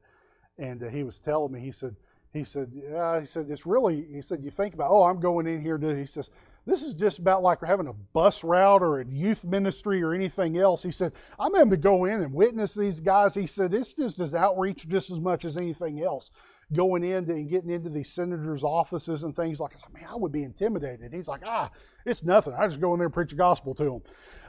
And 0.58 0.80
he 0.88 1.02
was 1.02 1.18
telling 1.18 1.50
me, 1.50 1.58
he 1.58 1.72
said, 1.72 1.96
he 2.32 2.44
said, 2.44 2.70
yeah, 2.72 3.18
he 3.18 3.26
said, 3.26 3.50
it's 3.50 3.66
really, 3.66 4.06
he 4.12 4.22
said, 4.22 4.44
you 4.44 4.52
think 4.52 4.74
about, 4.74 4.92
oh, 4.92 5.02
I'm 5.02 5.18
going 5.18 5.48
in 5.48 5.60
here 5.60 5.78
to, 5.78 5.96
he 5.96 6.06
says, 6.06 6.30
this 6.66 6.82
is 6.82 6.94
just 6.94 7.20
about 7.20 7.42
like 7.42 7.64
having 7.64 7.86
a 7.86 7.92
bus 7.92 8.42
route 8.42 8.82
or 8.82 9.00
a 9.00 9.06
youth 9.06 9.44
ministry 9.44 10.02
or 10.02 10.12
anything 10.12 10.58
else. 10.58 10.82
He 10.82 10.90
said, 10.90 11.12
I'm 11.38 11.54
having 11.54 11.70
to 11.70 11.76
go 11.76 12.06
in 12.06 12.20
and 12.20 12.34
witness 12.34 12.74
these 12.74 12.98
guys. 12.98 13.34
He 13.34 13.46
said, 13.46 13.72
it's 13.72 13.94
just 13.94 14.18
as 14.18 14.34
outreach 14.34 14.88
just 14.88 15.10
as 15.10 15.20
much 15.20 15.44
as 15.44 15.56
anything 15.56 16.02
else. 16.02 16.32
Going 16.72 17.04
in 17.04 17.30
and 17.30 17.48
getting 17.48 17.70
into 17.70 17.88
these 17.88 18.12
senators' 18.12 18.64
offices 18.64 19.22
and 19.22 19.36
things 19.36 19.60
like 19.60 19.72
that. 19.72 19.92
Man, 19.92 20.08
I 20.10 20.16
would 20.16 20.32
be 20.32 20.42
intimidated. 20.42 21.12
He's 21.12 21.28
like, 21.28 21.42
ah, 21.46 21.70
it's 22.04 22.24
nothing. 22.24 22.54
I 22.54 22.66
just 22.66 22.80
go 22.80 22.92
in 22.92 22.98
there 22.98 23.06
and 23.06 23.14
preach 23.14 23.30
the 23.30 23.36
gospel 23.36 23.72
to 23.76 23.84
them. 23.84 24.02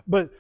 But 0.08 0.32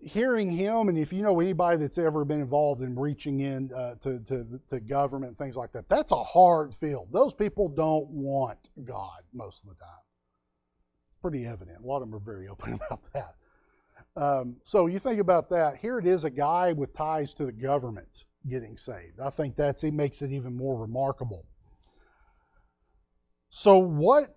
hearing 0.00 0.50
him, 0.50 0.90
and 0.90 0.98
if 0.98 1.14
you 1.14 1.22
know 1.22 1.40
anybody 1.40 1.78
that's 1.78 1.96
ever 1.96 2.26
been 2.26 2.42
involved 2.42 2.82
in 2.82 2.94
reaching 2.98 3.40
in 3.40 3.72
uh, 3.72 3.94
to, 4.02 4.18
to, 4.20 4.60
to 4.68 4.80
government 4.80 5.38
things 5.38 5.56
like 5.56 5.72
that, 5.72 5.88
that's 5.88 6.12
a 6.12 6.22
hard 6.22 6.74
field. 6.74 7.08
Those 7.10 7.32
people 7.32 7.68
don't 7.68 8.08
want 8.10 8.58
God 8.84 9.20
most 9.32 9.62
of 9.62 9.70
the 9.70 9.76
time. 9.76 10.05
Pretty 11.22 11.46
evident. 11.46 11.78
A 11.82 11.86
lot 11.86 12.02
of 12.02 12.08
them 12.08 12.14
are 12.14 12.20
very 12.20 12.48
open 12.48 12.74
about 12.74 13.00
that. 13.12 13.34
Um, 14.16 14.56
so 14.64 14.86
you 14.86 14.98
think 14.98 15.20
about 15.20 15.50
that. 15.50 15.76
Here 15.76 15.98
it 15.98 16.06
is, 16.06 16.24
a 16.24 16.30
guy 16.30 16.72
with 16.72 16.94
ties 16.94 17.34
to 17.34 17.46
the 17.46 17.52
government 17.52 18.24
getting 18.48 18.76
saved. 18.76 19.20
I 19.20 19.30
think 19.30 19.56
that's 19.56 19.84
it 19.84 19.92
makes 19.92 20.22
it 20.22 20.30
even 20.30 20.56
more 20.56 20.80
remarkable. 20.80 21.44
So 23.50 23.78
what 23.78 24.36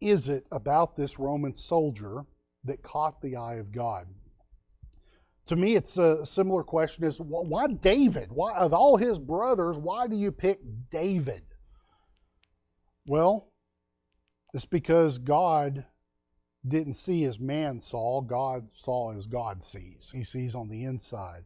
is 0.00 0.28
it 0.28 0.46
about 0.50 0.96
this 0.96 1.18
Roman 1.18 1.54
soldier 1.54 2.24
that 2.64 2.82
caught 2.82 3.20
the 3.20 3.36
eye 3.36 3.56
of 3.56 3.72
God? 3.72 4.06
to 5.50 5.56
me, 5.56 5.74
it's 5.74 5.98
a 5.98 6.24
similar 6.24 6.62
question: 6.62 7.02
Is 7.02 7.20
why 7.20 7.66
David? 7.66 8.30
Why 8.30 8.56
of 8.56 8.72
all 8.72 8.96
his 8.96 9.18
brothers, 9.18 9.78
why 9.78 10.06
do 10.06 10.14
you 10.14 10.30
pick 10.30 10.60
David? 10.92 11.42
Well, 13.04 13.48
it's 14.54 14.64
because 14.64 15.18
God 15.18 15.84
didn't 16.66 16.94
see 16.94 17.24
as 17.24 17.40
man 17.40 17.80
saw. 17.80 18.20
God 18.20 18.68
saw 18.74 19.16
as 19.16 19.26
God 19.26 19.62
sees. 19.62 20.10
He 20.14 20.24
sees 20.24 20.54
on 20.54 20.68
the 20.68 20.84
inside. 20.84 21.44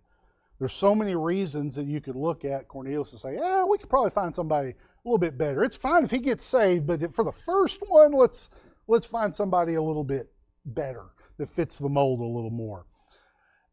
There's 0.59 0.73
so 0.73 0.95
many 0.95 1.15
reasons 1.15 1.75
that 1.77 1.87
you 1.87 2.01
could 2.01 2.17
look 2.17 2.45
at 2.45 2.69
Cornelius 2.69 3.13
and 3.13 3.21
say, 3.21 3.35
"Yeah, 3.35 3.65
we 3.65 3.79
could 3.79 3.91
probably 3.91 4.11
find 4.11 4.35
somebody 4.35 4.71
a 4.71 4.75
little 5.05 5.19
bit 5.19 5.37
better. 5.37 5.63
It's 5.63 5.77
fine 5.77 6.05
if 6.05 6.11
he 6.11 6.19
gets 6.19 6.45
saved, 6.45 6.87
but 6.87 7.13
for 7.13 7.25
the 7.25 7.33
first 7.33 7.81
one, 7.89 8.13
let's 8.13 8.51
let's 8.87 9.07
find 9.07 9.35
somebody 9.35 9.75
a 9.75 9.83
little 9.83 10.05
bit 10.05 10.33
better 10.65 11.05
that 11.39 11.49
fits 11.49 11.79
the 11.79 11.89
mold 11.89 12.21
a 12.21 12.25
little 12.25 12.51
more." 12.51 12.87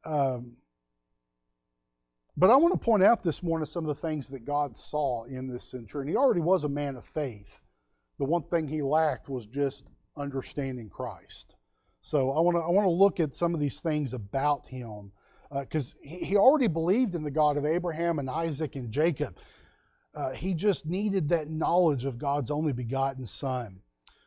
Um, 0.03 0.57
but 2.38 2.50
I 2.50 2.55
want 2.55 2.74
to 2.74 2.79
point 2.79 3.03
out 3.03 3.24
this 3.24 3.43
morning 3.43 3.67
some 3.67 3.88
of 3.88 3.95
the 3.95 4.07
things 4.07 4.29
that 4.29 4.45
God 4.45 4.75
saw 4.75 5.25
in 5.25 5.48
this 5.48 5.63
centurion. 5.63 6.07
He 6.07 6.15
already 6.15 6.41
was 6.41 6.63
a 6.63 6.69
man 6.69 6.95
of 6.95 7.05
faith. 7.05 7.60
The 8.17 8.25
one 8.25 8.41
thing 8.41 8.67
he 8.67 8.81
lacked 8.81 9.29
was 9.29 9.45
just 9.45 9.83
understanding 10.18 10.89
Christ. 10.89 11.56
So 12.01 12.32
I 12.32 12.39
want 12.41 12.58
to 12.58 12.62
I 12.62 12.70
want 12.70 12.86
to 12.86 12.91
look 12.91 13.20
at 13.20 13.36
some 13.36 13.53
of 13.53 13.60
these 13.60 13.80
things 13.80 14.13
about 14.13 14.65
him 14.65 15.12
because 15.51 15.94
uh, 15.94 15.98
he, 16.08 16.25
he 16.25 16.38
already 16.38 16.68
believed 16.68 17.15
in 17.15 17.24
the 17.24 17.32
God 17.32 17.58
of 17.58 17.65
Abraham 17.65 18.20
and 18.20 18.30
Isaac 18.30 18.75
and 18.75 18.91
Jacob. 18.91 19.38
Uh, 20.13 20.32
he 20.32 20.53
just 20.53 20.86
needed 20.86 21.30
that 21.30 21.50
knowledge 21.50 22.06
of 22.06 22.18
God's 22.18 22.51
only 22.51 22.74
begotten 22.74 23.25
Son. 23.25 23.80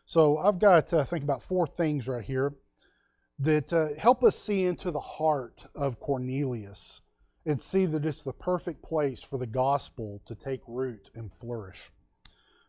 So 0.07 0.38
I've 0.38 0.59
got 0.59 0.87
to 0.88 1.05
think 1.05 1.25
about 1.25 1.43
four 1.43 1.67
things 1.67 2.07
right 2.07 2.25
here 2.25 2.55
that 3.41 3.73
uh, 3.73 3.88
help 3.99 4.23
us 4.23 4.38
see 4.38 4.64
into 4.64 4.91
the 4.91 5.00
heart 5.00 5.64
of 5.75 5.99
Cornelius 5.99 7.00
and 7.47 7.61
see 7.61 7.87
that 7.87 8.07
it's 8.07 8.23
the 8.23 8.33
perfect 8.33 8.83
place 8.83 9.23
for 9.23 9.38
the 9.38 9.47
gospel 9.47 10.23
to 10.26 10.35
take 10.35 10.61
root 10.67 11.11
and 11.14 11.33
flourish. 11.33 11.91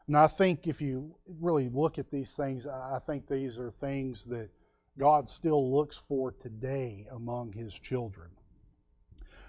And 0.08 0.16
I 0.16 0.28
think 0.28 0.68
if 0.68 0.82
you 0.82 1.16
really 1.42 1.70
look 1.70 1.98
at 1.98 2.12
these 2.12 2.34
things, 2.36 2.68
I 2.68 3.00
think 3.08 3.28
these 3.28 3.58
are 3.58 3.72
things 3.72 4.26
that 4.26 4.50
God 4.98 5.28
still 5.28 5.74
looks 5.74 5.98
for 5.98 6.32
today 6.32 7.08
among 7.12 7.54
his 7.54 7.74
children. 7.74 8.30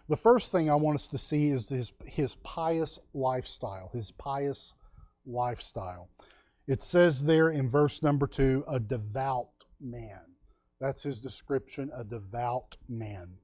The 0.08 0.16
first 0.16 0.52
thing 0.52 0.70
I 0.70 0.76
want 0.76 0.96
us 0.96 1.08
to 1.08 1.18
see 1.18 1.50
is 1.50 1.68
his, 1.68 1.92
his 2.06 2.36
pious 2.36 2.98
lifestyle, 3.12 3.90
his 3.92 4.12
pious 4.12 4.72
lifestyle. 5.26 6.08
It 6.66 6.82
says 6.82 7.22
there 7.22 7.50
in 7.50 7.68
verse 7.68 8.02
number 8.02 8.26
two, 8.26 8.64
a 8.66 8.80
devout 8.80 9.50
man. 9.80 10.20
That's 10.80 11.02
his 11.02 11.20
description, 11.20 11.90
a 11.94 12.04
devout 12.04 12.76
man. 12.88 13.36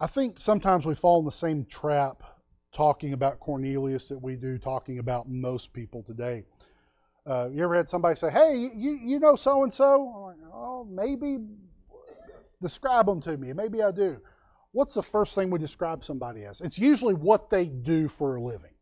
I 0.00 0.06
think 0.06 0.40
sometimes 0.40 0.86
we 0.86 0.94
fall 0.94 1.20
in 1.20 1.24
the 1.24 1.32
same 1.32 1.64
trap 1.64 2.22
talking 2.72 3.12
about 3.12 3.40
Cornelius 3.40 4.08
that 4.08 4.18
we 4.18 4.36
do 4.36 4.58
talking 4.58 4.98
about 4.98 5.28
most 5.28 5.72
people 5.72 6.02
today. 6.02 6.44
Uh, 7.26 7.48
you 7.52 7.62
ever 7.62 7.74
had 7.74 7.88
somebody 7.88 8.14
say, 8.14 8.30
"Hey, 8.30 8.70
you 8.74 8.92
you 9.02 9.18
know 9.18 9.36
so 9.36 9.62
and 9.62 9.72
so?" 9.72 10.34
Oh, 10.52 10.84
maybe. 10.84 11.38
Describe 12.60 13.06
them 13.06 13.20
to 13.20 13.36
me. 13.36 13.52
Maybe 13.52 13.82
I 13.82 13.92
do. 13.92 14.20
What's 14.72 14.94
the 14.94 15.02
first 15.02 15.34
thing 15.34 15.50
we 15.50 15.58
describe 15.58 16.04
somebody 16.04 16.44
as? 16.44 16.60
It's 16.60 16.78
usually 16.78 17.14
what 17.14 17.50
they 17.50 17.66
do 17.66 18.08
for 18.08 18.36
a 18.36 18.42
living. 18.42 18.74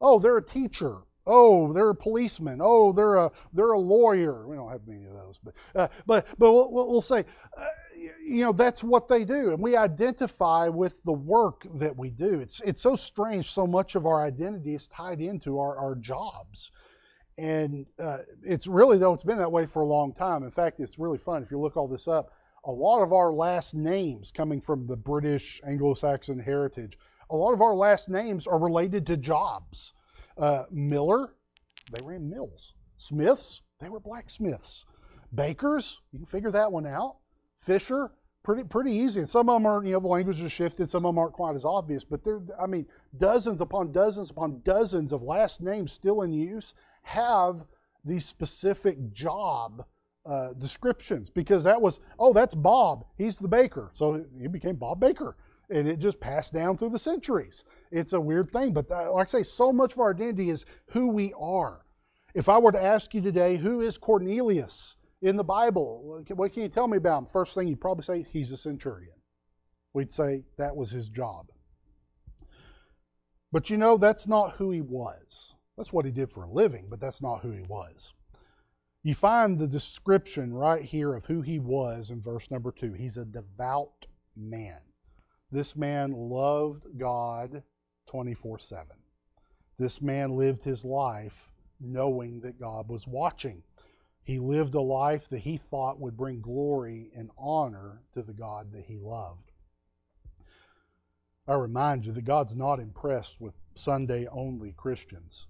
Oh, 0.00 0.18
they're 0.18 0.36
a 0.36 0.44
teacher. 0.44 0.98
Oh, 1.26 1.72
they're 1.72 1.90
a 1.90 1.94
policeman. 1.94 2.60
Oh, 2.62 2.92
they're 2.92 3.16
a 3.16 3.30
they're 3.54 3.72
a 3.72 3.78
lawyer. 3.78 4.46
We 4.46 4.56
don't 4.56 4.70
have 4.70 4.86
many 4.86 5.06
of 5.06 5.14
those, 5.14 5.38
but 5.42 5.54
uh, 5.74 5.88
but 6.06 6.26
but 6.38 6.52
we'll, 6.52 6.70
we'll 6.70 7.00
say, 7.00 7.24
uh, 7.56 7.66
you 8.22 8.44
know, 8.44 8.52
that's 8.52 8.84
what 8.84 9.08
they 9.08 9.24
do, 9.24 9.52
and 9.52 9.58
we 9.58 9.74
identify 9.76 10.68
with 10.68 11.02
the 11.04 11.12
work 11.12 11.66
that 11.76 11.96
we 11.96 12.10
do. 12.10 12.40
It's 12.40 12.60
it's 12.60 12.82
so 12.82 12.94
strange. 12.94 13.50
So 13.52 13.66
much 13.66 13.94
of 13.94 14.04
our 14.04 14.22
identity 14.22 14.74
is 14.74 14.86
tied 14.88 15.20
into 15.20 15.58
our 15.58 15.78
our 15.78 15.94
jobs, 15.94 16.70
and 17.38 17.86
uh, 17.98 18.18
it's 18.42 18.66
really 18.66 18.98
though 18.98 19.14
it's 19.14 19.24
been 19.24 19.38
that 19.38 19.52
way 19.52 19.64
for 19.64 19.80
a 19.80 19.86
long 19.86 20.12
time. 20.12 20.42
In 20.42 20.50
fact, 20.50 20.78
it's 20.80 20.98
really 20.98 21.18
fun 21.18 21.42
if 21.42 21.50
you 21.50 21.58
look 21.58 21.78
all 21.78 21.88
this 21.88 22.06
up. 22.06 22.32
A 22.66 22.72
lot 22.72 23.02
of 23.02 23.14
our 23.14 23.32
last 23.32 23.74
names 23.74 24.30
coming 24.30 24.60
from 24.60 24.86
the 24.86 24.96
British 24.96 25.60
Anglo-Saxon 25.66 26.38
heritage. 26.38 26.98
A 27.28 27.36
lot 27.36 27.52
of 27.52 27.60
our 27.60 27.74
last 27.74 28.08
names 28.08 28.46
are 28.46 28.58
related 28.58 29.06
to 29.06 29.18
jobs 29.18 29.92
uh, 30.38 30.64
Miller, 30.70 31.34
they 31.92 32.04
ran 32.04 32.28
mills. 32.28 32.74
Smiths, 32.96 33.62
they 33.80 33.88
were 33.88 34.00
blacksmiths. 34.00 34.84
Bakers, 35.34 36.00
you 36.12 36.18
can 36.20 36.26
figure 36.26 36.50
that 36.50 36.70
one 36.70 36.86
out. 36.86 37.16
Fisher, 37.58 38.12
pretty 38.42 38.64
pretty 38.64 38.92
easy. 38.92 39.20
And 39.20 39.28
some 39.28 39.48
of 39.48 39.56
them 39.56 39.66
are, 39.66 39.84
you 39.84 39.92
know, 39.92 40.00
the 40.00 40.06
language 40.06 40.40
is 40.40 40.52
shifted. 40.52 40.88
Some 40.88 41.04
of 41.04 41.10
them 41.10 41.18
aren't 41.18 41.32
quite 41.32 41.54
as 41.54 41.64
obvious, 41.64 42.04
but 42.04 42.22
there, 42.22 42.40
I 42.60 42.66
mean, 42.66 42.86
dozens 43.16 43.60
upon 43.60 43.92
dozens 43.92 44.30
upon 44.30 44.60
dozens 44.64 45.12
of 45.12 45.22
last 45.22 45.60
names 45.60 45.92
still 45.92 46.22
in 46.22 46.32
use 46.32 46.74
have 47.02 47.64
these 48.04 48.24
specific 48.24 49.12
job 49.12 49.84
uh, 50.26 50.52
descriptions 50.54 51.30
because 51.30 51.64
that 51.64 51.80
was, 51.80 52.00
oh, 52.18 52.32
that's 52.32 52.54
Bob. 52.54 53.04
He's 53.16 53.38
the 53.38 53.48
baker. 53.48 53.90
So 53.94 54.24
he 54.40 54.48
became 54.48 54.76
Bob 54.76 55.00
Baker. 55.00 55.36
And 55.70 55.88
it 55.88 55.98
just 55.98 56.20
passed 56.20 56.52
down 56.52 56.76
through 56.76 56.90
the 56.90 56.98
centuries. 56.98 57.64
It's 57.90 58.12
a 58.12 58.20
weird 58.20 58.50
thing. 58.50 58.72
But 58.72 58.90
uh, 58.90 59.12
like 59.12 59.28
I 59.28 59.30
say, 59.30 59.42
so 59.42 59.72
much 59.72 59.94
of 59.94 60.00
our 60.00 60.12
identity 60.12 60.50
is 60.50 60.66
who 60.88 61.08
we 61.08 61.32
are. 61.38 61.84
If 62.34 62.48
I 62.48 62.58
were 62.58 62.72
to 62.72 62.82
ask 62.82 63.14
you 63.14 63.20
today, 63.20 63.56
who 63.56 63.80
is 63.80 63.96
Cornelius 63.96 64.96
in 65.22 65.36
the 65.36 65.44
Bible? 65.44 66.22
What 66.28 66.52
can 66.52 66.62
you 66.62 66.68
tell 66.68 66.88
me 66.88 66.96
about 66.96 67.18
him? 67.18 67.26
First 67.26 67.54
thing 67.54 67.68
you'd 67.68 67.80
probably 67.80 68.02
say, 68.02 68.22
he's 68.22 68.52
a 68.52 68.56
centurion. 68.56 69.14
We'd 69.92 70.10
say 70.10 70.44
that 70.58 70.76
was 70.76 70.90
his 70.90 71.08
job. 71.08 71.46
But 73.52 73.70
you 73.70 73.76
know, 73.76 73.96
that's 73.96 74.26
not 74.26 74.56
who 74.56 74.72
he 74.72 74.80
was. 74.80 75.54
That's 75.76 75.92
what 75.92 76.04
he 76.04 76.10
did 76.10 76.30
for 76.30 76.42
a 76.42 76.50
living, 76.50 76.86
but 76.90 77.00
that's 77.00 77.22
not 77.22 77.40
who 77.40 77.52
he 77.52 77.62
was. 77.62 78.12
You 79.04 79.14
find 79.14 79.58
the 79.58 79.66
description 79.68 80.52
right 80.52 80.82
here 80.82 81.14
of 81.14 81.24
who 81.24 81.40
he 81.40 81.58
was 81.60 82.10
in 82.10 82.20
verse 82.20 82.50
number 82.50 82.72
two. 82.72 82.94
He's 82.94 83.16
a 83.16 83.24
devout 83.24 84.06
man. 84.34 84.80
This 85.54 85.76
man 85.76 86.10
loved 86.10 86.98
God 86.98 87.62
24 88.06 88.58
7. 88.58 88.86
This 89.78 90.02
man 90.02 90.36
lived 90.36 90.64
his 90.64 90.84
life 90.84 91.52
knowing 91.78 92.40
that 92.40 92.58
God 92.58 92.88
was 92.88 93.06
watching. 93.06 93.62
He 94.24 94.40
lived 94.40 94.74
a 94.74 94.80
life 94.80 95.28
that 95.28 95.38
he 95.38 95.56
thought 95.56 96.00
would 96.00 96.16
bring 96.16 96.40
glory 96.40 97.12
and 97.14 97.30
honor 97.38 98.02
to 98.14 98.22
the 98.22 98.32
God 98.32 98.72
that 98.72 98.84
he 98.84 98.98
loved. 98.98 99.52
I 101.46 101.54
remind 101.54 102.04
you 102.04 102.10
that 102.10 102.24
God's 102.24 102.56
not 102.56 102.80
impressed 102.80 103.40
with 103.40 103.54
Sunday 103.76 104.26
only 104.26 104.72
Christians. 104.72 105.46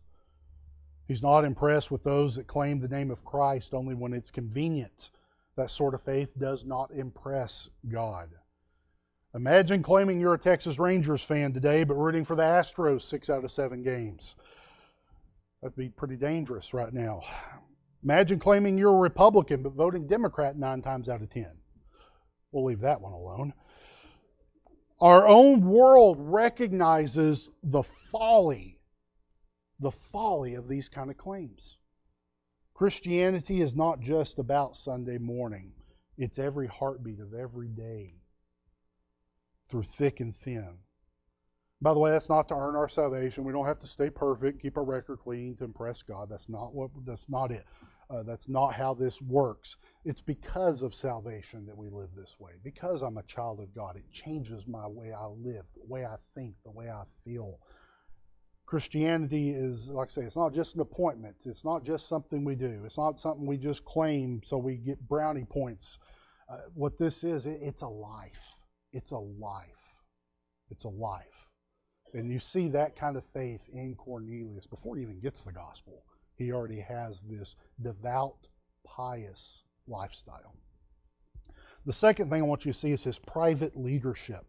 He's 1.08 1.22
not 1.22 1.46
impressed 1.46 1.90
with 1.90 2.04
those 2.04 2.34
that 2.34 2.46
claim 2.46 2.78
the 2.78 2.88
name 2.88 3.10
of 3.10 3.24
Christ 3.24 3.72
only 3.72 3.94
when 3.94 4.12
it's 4.12 4.30
convenient. 4.30 5.08
That 5.56 5.70
sort 5.70 5.94
of 5.94 6.02
faith 6.02 6.38
does 6.38 6.66
not 6.66 6.90
impress 6.90 7.70
God. 7.88 8.28
Imagine 9.34 9.82
claiming 9.82 10.20
you're 10.20 10.34
a 10.34 10.38
Texas 10.38 10.78
Rangers 10.78 11.24
fan 11.24 11.52
today, 11.52 11.82
but 11.82 11.96
rooting 11.96 12.24
for 12.24 12.36
the 12.36 12.44
Astros 12.44 13.02
six 13.02 13.28
out 13.28 13.42
of 13.42 13.50
seven 13.50 13.82
games. 13.82 14.36
That'd 15.60 15.76
be 15.76 15.88
pretty 15.88 16.14
dangerous 16.14 16.72
right 16.72 16.92
now. 16.92 17.22
Imagine 18.04 18.38
claiming 18.38 18.78
you're 18.78 18.94
a 18.94 18.98
Republican, 18.98 19.64
but 19.64 19.72
voting 19.72 20.06
Democrat 20.06 20.56
nine 20.56 20.82
times 20.82 21.08
out 21.08 21.20
of 21.20 21.30
ten. 21.30 21.50
We'll 22.52 22.64
leave 22.64 22.82
that 22.82 23.00
one 23.00 23.12
alone. 23.12 23.52
Our 25.00 25.26
own 25.26 25.66
world 25.66 26.18
recognizes 26.20 27.50
the 27.64 27.82
folly, 27.82 28.78
the 29.80 29.90
folly 29.90 30.54
of 30.54 30.68
these 30.68 30.88
kind 30.88 31.10
of 31.10 31.16
claims. 31.16 31.76
Christianity 32.74 33.60
is 33.60 33.74
not 33.74 33.98
just 33.98 34.38
about 34.38 34.76
Sunday 34.76 35.18
morning, 35.18 35.72
it's 36.16 36.38
every 36.38 36.68
heartbeat 36.68 37.18
of 37.18 37.34
every 37.34 37.68
day 37.68 38.14
through 39.68 39.82
thick 39.84 40.20
and 40.20 40.34
thin. 40.34 40.78
By 41.80 41.92
the 41.92 42.00
way, 42.00 42.12
that's 42.12 42.30
not 42.30 42.48
to 42.48 42.54
earn 42.54 42.76
our 42.76 42.88
salvation. 42.88 43.44
We 43.44 43.52
don't 43.52 43.66
have 43.66 43.80
to 43.80 43.86
stay 43.86 44.08
perfect, 44.08 44.62
keep 44.62 44.76
our 44.76 44.84
record 44.84 45.18
clean 45.18 45.56
to 45.56 45.64
impress 45.64 46.02
God. 46.02 46.28
That's 46.30 46.48
not 46.48 46.74
what 46.74 46.90
that's 47.04 47.28
not 47.28 47.50
it. 47.50 47.64
Uh, 48.10 48.22
that's 48.22 48.48
not 48.48 48.74
how 48.74 48.94
this 48.94 49.20
works. 49.20 49.76
It's 50.04 50.20
because 50.20 50.82
of 50.82 50.94
salvation 50.94 51.66
that 51.66 51.76
we 51.76 51.88
live 51.88 52.10
this 52.16 52.36
way. 52.38 52.52
Because 52.62 53.02
I'm 53.02 53.18
a 53.18 53.22
child 53.24 53.60
of 53.60 53.74
God, 53.74 53.96
it 53.96 54.10
changes 54.12 54.66
my 54.66 54.86
way 54.86 55.12
I 55.12 55.26
live, 55.26 55.64
the 55.74 55.86
way 55.86 56.04
I 56.04 56.16
think, 56.34 56.54
the 56.64 56.70
way 56.70 56.90
I 56.90 57.02
feel. 57.24 57.58
Christianity 58.66 59.50
is, 59.50 59.88
like 59.88 60.08
I 60.08 60.12
say, 60.12 60.22
it's 60.22 60.36
not 60.36 60.54
just 60.54 60.74
an 60.74 60.80
appointment. 60.80 61.36
It's 61.44 61.64
not 61.64 61.84
just 61.84 62.08
something 62.08 62.44
we 62.44 62.54
do. 62.54 62.82
It's 62.84 62.98
not 62.98 63.18
something 63.18 63.46
we 63.46 63.58
just 63.58 63.84
claim 63.84 64.40
so 64.44 64.58
we 64.58 64.76
get 64.76 65.06
brownie 65.06 65.44
points. 65.44 65.98
Uh, 66.48 66.58
what 66.74 66.98
this 66.98 67.24
is, 67.24 67.46
it, 67.46 67.58
it's 67.62 67.82
a 67.82 67.88
life. 67.88 68.60
It's 68.94 69.10
a 69.10 69.18
life. 69.18 69.66
It's 70.70 70.84
a 70.84 70.88
life. 70.88 71.50
And 72.14 72.32
you 72.32 72.38
see 72.38 72.68
that 72.68 72.96
kind 72.96 73.18
of 73.18 73.24
faith 73.34 73.60
in 73.72 73.94
Cornelius 73.96 74.66
before 74.66 74.96
he 74.96 75.02
even 75.02 75.20
gets 75.20 75.44
the 75.44 75.52
gospel 75.52 76.04
he 76.36 76.52
already 76.52 76.80
has 76.80 77.20
this 77.20 77.56
devout, 77.82 78.48
pious 78.84 79.62
lifestyle. 79.86 80.54
The 81.86 81.92
second 81.92 82.30
thing 82.30 82.42
I 82.42 82.46
want 82.46 82.64
you 82.64 82.72
to 82.72 82.78
see 82.78 82.92
is 82.92 83.04
his 83.04 83.18
private 83.18 83.76
leadership. 83.76 84.44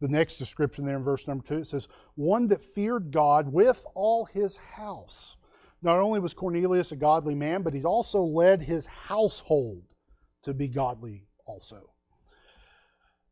The 0.00 0.08
next 0.08 0.36
description 0.36 0.84
there 0.84 0.96
in 0.96 1.04
verse 1.04 1.26
number 1.26 1.44
two, 1.46 1.58
it 1.58 1.66
says, 1.66 1.88
one 2.14 2.48
that 2.48 2.64
feared 2.64 3.10
God 3.10 3.52
with 3.52 3.84
all 3.94 4.24
his 4.24 4.56
house. 4.56 5.36
Not 5.82 5.98
only 5.98 6.20
was 6.20 6.34
Cornelius 6.34 6.92
a 6.92 6.96
godly 6.96 7.34
man, 7.34 7.62
but 7.62 7.74
he 7.74 7.84
also 7.84 8.22
led 8.22 8.62
his 8.62 8.86
household 8.86 9.82
to 10.44 10.54
be 10.54 10.68
godly 10.68 11.26
also. 11.46 11.90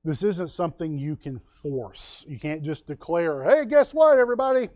This 0.05 0.25
isn't 0.25 0.49
something 0.51 0.99
you 0.99 1.15
can 1.15 1.39
force. 1.39 2.25
You 2.29 2.39
can't 2.39 2.63
just 2.63 2.87
declare, 2.89 3.45
hey, 3.45 3.65
guess 3.67 3.95
what, 3.95 4.19
everybody? 4.19 4.69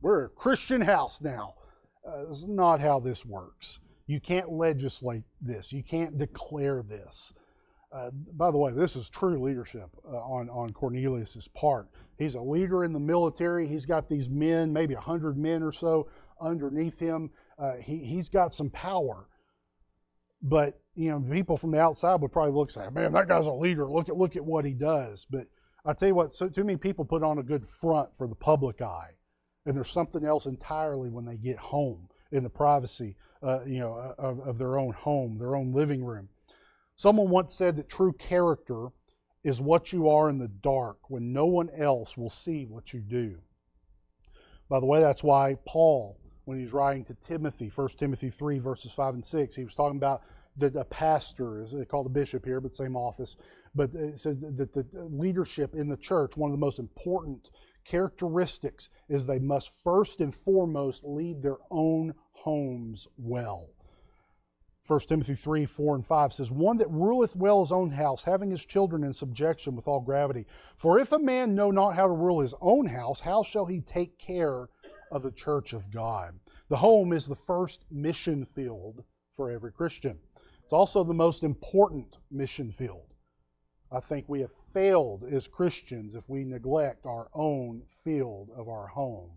We're 0.00 0.26
a 0.26 0.28
Christian 0.28 0.80
house 0.80 1.20
now. 1.20 1.54
Uh, 2.06 2.26
that's 2.28 2.44
not 2.46 2.80
how 2.80 3.00
this 3.00 3.26
works. 3.26 3.80
You 4.06 4.20
can't 4.20 4.52
legislate 4.52 5.24
this. 5.40 5.72
You 5.72 5.82
can't 5.82 6.16
declare 6.16 6.82
this. 6.82 7.32
Uh, 7.90 8.10
by 8.12 8.50
the 8.50 8.58
way, 8.58 8.72
this 8.72 8.94
is 8.94 9.08
true 9.10 9.42
leadership 9.42 9.88
uh, 10.06 10.18
on 10.18 10.48
on 10.50 10.70
Cornelius's 10.72 11.48
part. 11.48 11.88
He's 12.16 12.34
a 12.34 12.40
leader 12.40 12.84
in 12.84 12.92
the 12.92 13.00
military. 13.00 13.66
He's 13.66 13.86
got 13.86 14.08
these 14.08 14.28
men, 14.28 14.72
maybe 14.72 14.94
a 14.94 15.00
hundred 15.00 15.38
men 15.38 15.62
or 15.62 15.72
so, 15.72 16.08
underneath 16.40 16.98
him. 16.98 17.30
Uh, 17.58 17.76
he 17.76 17.98
he's 17.98 18.28
got 18.28 18.54
some 18.54 18.70
power. 18.70 19.26
But 20.42 20.80
you 20.98 21.10
know, 21.10 21.20
people 21.20 21.56
from 21.56 21.70
the 21.70 21.80
outside 21.80 22.20
would 22.20 22.32
probably 22.32 22.52
look 22.52 22.74
and 22.74 22.84
say, 22.84 22.90
"Man, 22.90 23.12
that 23.12 23.28
guy's 23.28 23.46
a 23.46 23.52
leader. 23.52 23.88
Look 23.88 24.08
at 24.08 24.16
look 24.16 24.36
at 24.36 24.44
what 24.44 24.64
he 24.64 24.74
does." 24.74 25.26
But 25.30 25.46
I 25.84 25.92
tell 25.92 26.08
you 26.08 26.14
what, 26.14 26.32
so 26.32 26.48
too 26.48 26.64
many 26.64 26.76
people 26.76 27.04
put 27.04 27.22
on 27.22 27.38
a 27.38 27.42
good 27.42 27.66
front 27.66 28.14
for 28.14 28.26
the 28.26 28.34
public 28.34 28.82
eye 28.82 29.12
and 29.68 29.76
there's 29.76 29.90
something 29.90 30.24
else 30.24 30.46
entirely 30.46 31.10
when 31.10 31.26
they 31.26 31.36
get 31.36 31.58
home 31.58 32.08
in 32.32 32.42
the 32.42 32.48
privacy, 32.48 33.14
uh, 33.42 33.62
you 33.66 33.78
know, 33.78 33.92
uh, 33.92 34.14
of, 34.16 34.40
of 34.40 34.56
their 34.56 34.78
own 34.78 34.94
home, 34.94 35.36
their 35.38 35.56
own 35.56 35.74
living 35.74 36.02
room. 36.02 36.26
Someone 36.96 37.28
once 37.28 37.52
said 37.52 37.76
that 37.76 37.86
true 37.86 38.14
character 38.14 38.88
is 39.44 39.60
what 39.60 39.92
you 39.92 40.08
are 40.08 40.30
in 40.30 40.38
the 40.38 40.48
dark 40.48 40.98
when 41.10 41.34
no 41.34 41.44
one 41.44 41.68
else 41.76 42.16
will 42.16 42.30
see 42.30 42.64
what 42.64 42.94
you 42.94 43.00
do. 43.00 43.38
By 44.70 44.80
the 44.80 44.86
way, 44.86 45.00
that's 45.00 45.22
why 45.22 45.56
Paul, 45.66 46.18
when 46.46 46.58
he's 46.58 46.72
writing 46.72 47.04
to 47.04 47.14
Timothy, 47.26 47.68
1 47.68 47.88
Timothy 47.98 48.30
3, 48.30 48.58
verses 48.60 48.92
5 48.92 49.14
and 49.14 49.24
6, 49.24 49.54
he 49.54 49.64
was 49.64 49.74
talking 49.74 49.98
about 49.98 50.22
that 50.58 50.76
a 50.76 50.84
pastor, 50.84 51.62
is 51.62 51.74
called 51.88 52.06
a 52.06 52.10
bishop 52.10 52.44
here, 52.44 52.60
but 52.60 52.72
same 52.72 52.96
office, 52.96 53.36
but 53.74 53.94
it 53.94 54.20
says 54.20 54.40
that 54.40 54.72
the 54.72 54.86
leadership 54.94 55.74
in 55.74 55.88
the 55.88 55.96
church, 55.96 56.36
one 56.36 56.50
of 56.50 56.56
the 56.56 56.64
most 56.64 56.78
important 56.78 57.48
characteristics 57.84 58.88
is 59.08 59.26
they 59.26 59.38
must 59.38 59.82
first 59.82 60.20
and 60.20 60.34
foremost 60.34 61.04
lead 61.04 61.42
their 61.42 61.58
own 61.70 62.14
homes 62.32 63.08
well. 63.16 63.68
1 64.86 65.00
Timothy 65.00 65.34
3, 65.34 65.66
4, 65.66 65.96
and 65.96 66.06
5 66.06 66.32
says, 66.32 66.50
One 66.50 66.78
that 66.78 66.90
ruleth 66.90 67.36
well 67.36 67.60
his 67.60 67.72
own 67.72 67.90
house, 67.90 68.22
having 68.22 68.50
his 68.50 68.64
children 68.64 69.04
in 69.04 69.12
subjection 69.12 69.76
with 69.76 69.86
all 69.86 70.00
gravity. 70.00 70.46
For 70.76 70.98
if 70.98 71.12
a 71.12 71.18
man 71.18 71.54
know 71.54 71.70
not 71.70 71.94
how 71.94 72.06
to 72.06 72.12
rule 72.12 72.40
his 72.40 72.54
own 72.60 72.86
house, 72.86 73.20
how 73.20 73.42
shall 73.42 73.66
he 73.66 73.80
take 73.80 74.18
care 74.18 74.68
of 75.10 75.22
the 75.22 75.32
church 75.32 75.74
of 75.74 75.90
God? 75.90 76.38
The 76.68 76.76
home 76.76 77.12
is 77.12 77.26
the 77.26 77.34
first 77.34 77.84
mission 77.90 78.46
field 78.46 79.04
for 79.36 79.50
every 79.50 79.72
Christian. 79.72 80.18
It's 80.68 80.74
also 80.74 81.02
the 81.02 81.14
most 81.14 81.44
important 81.44 82.18
mission 82.30 82.72
field. 82.72 83.06
I 83.90 84.00
think 84.00 84.28
we 84.28 84.42
have 84.42 84.52
failed 84.74 85.24
as 85.24 85.48
Christians 85.48 86.14
if 86.14 86.28
we 86.28 86.44
neglect 86.44 87.06
our 87.06 87.30
own 87.32 87.84
field 88.04 88.50
of 88.54 88.68
our 88.68 88.86
home 88.86 89.30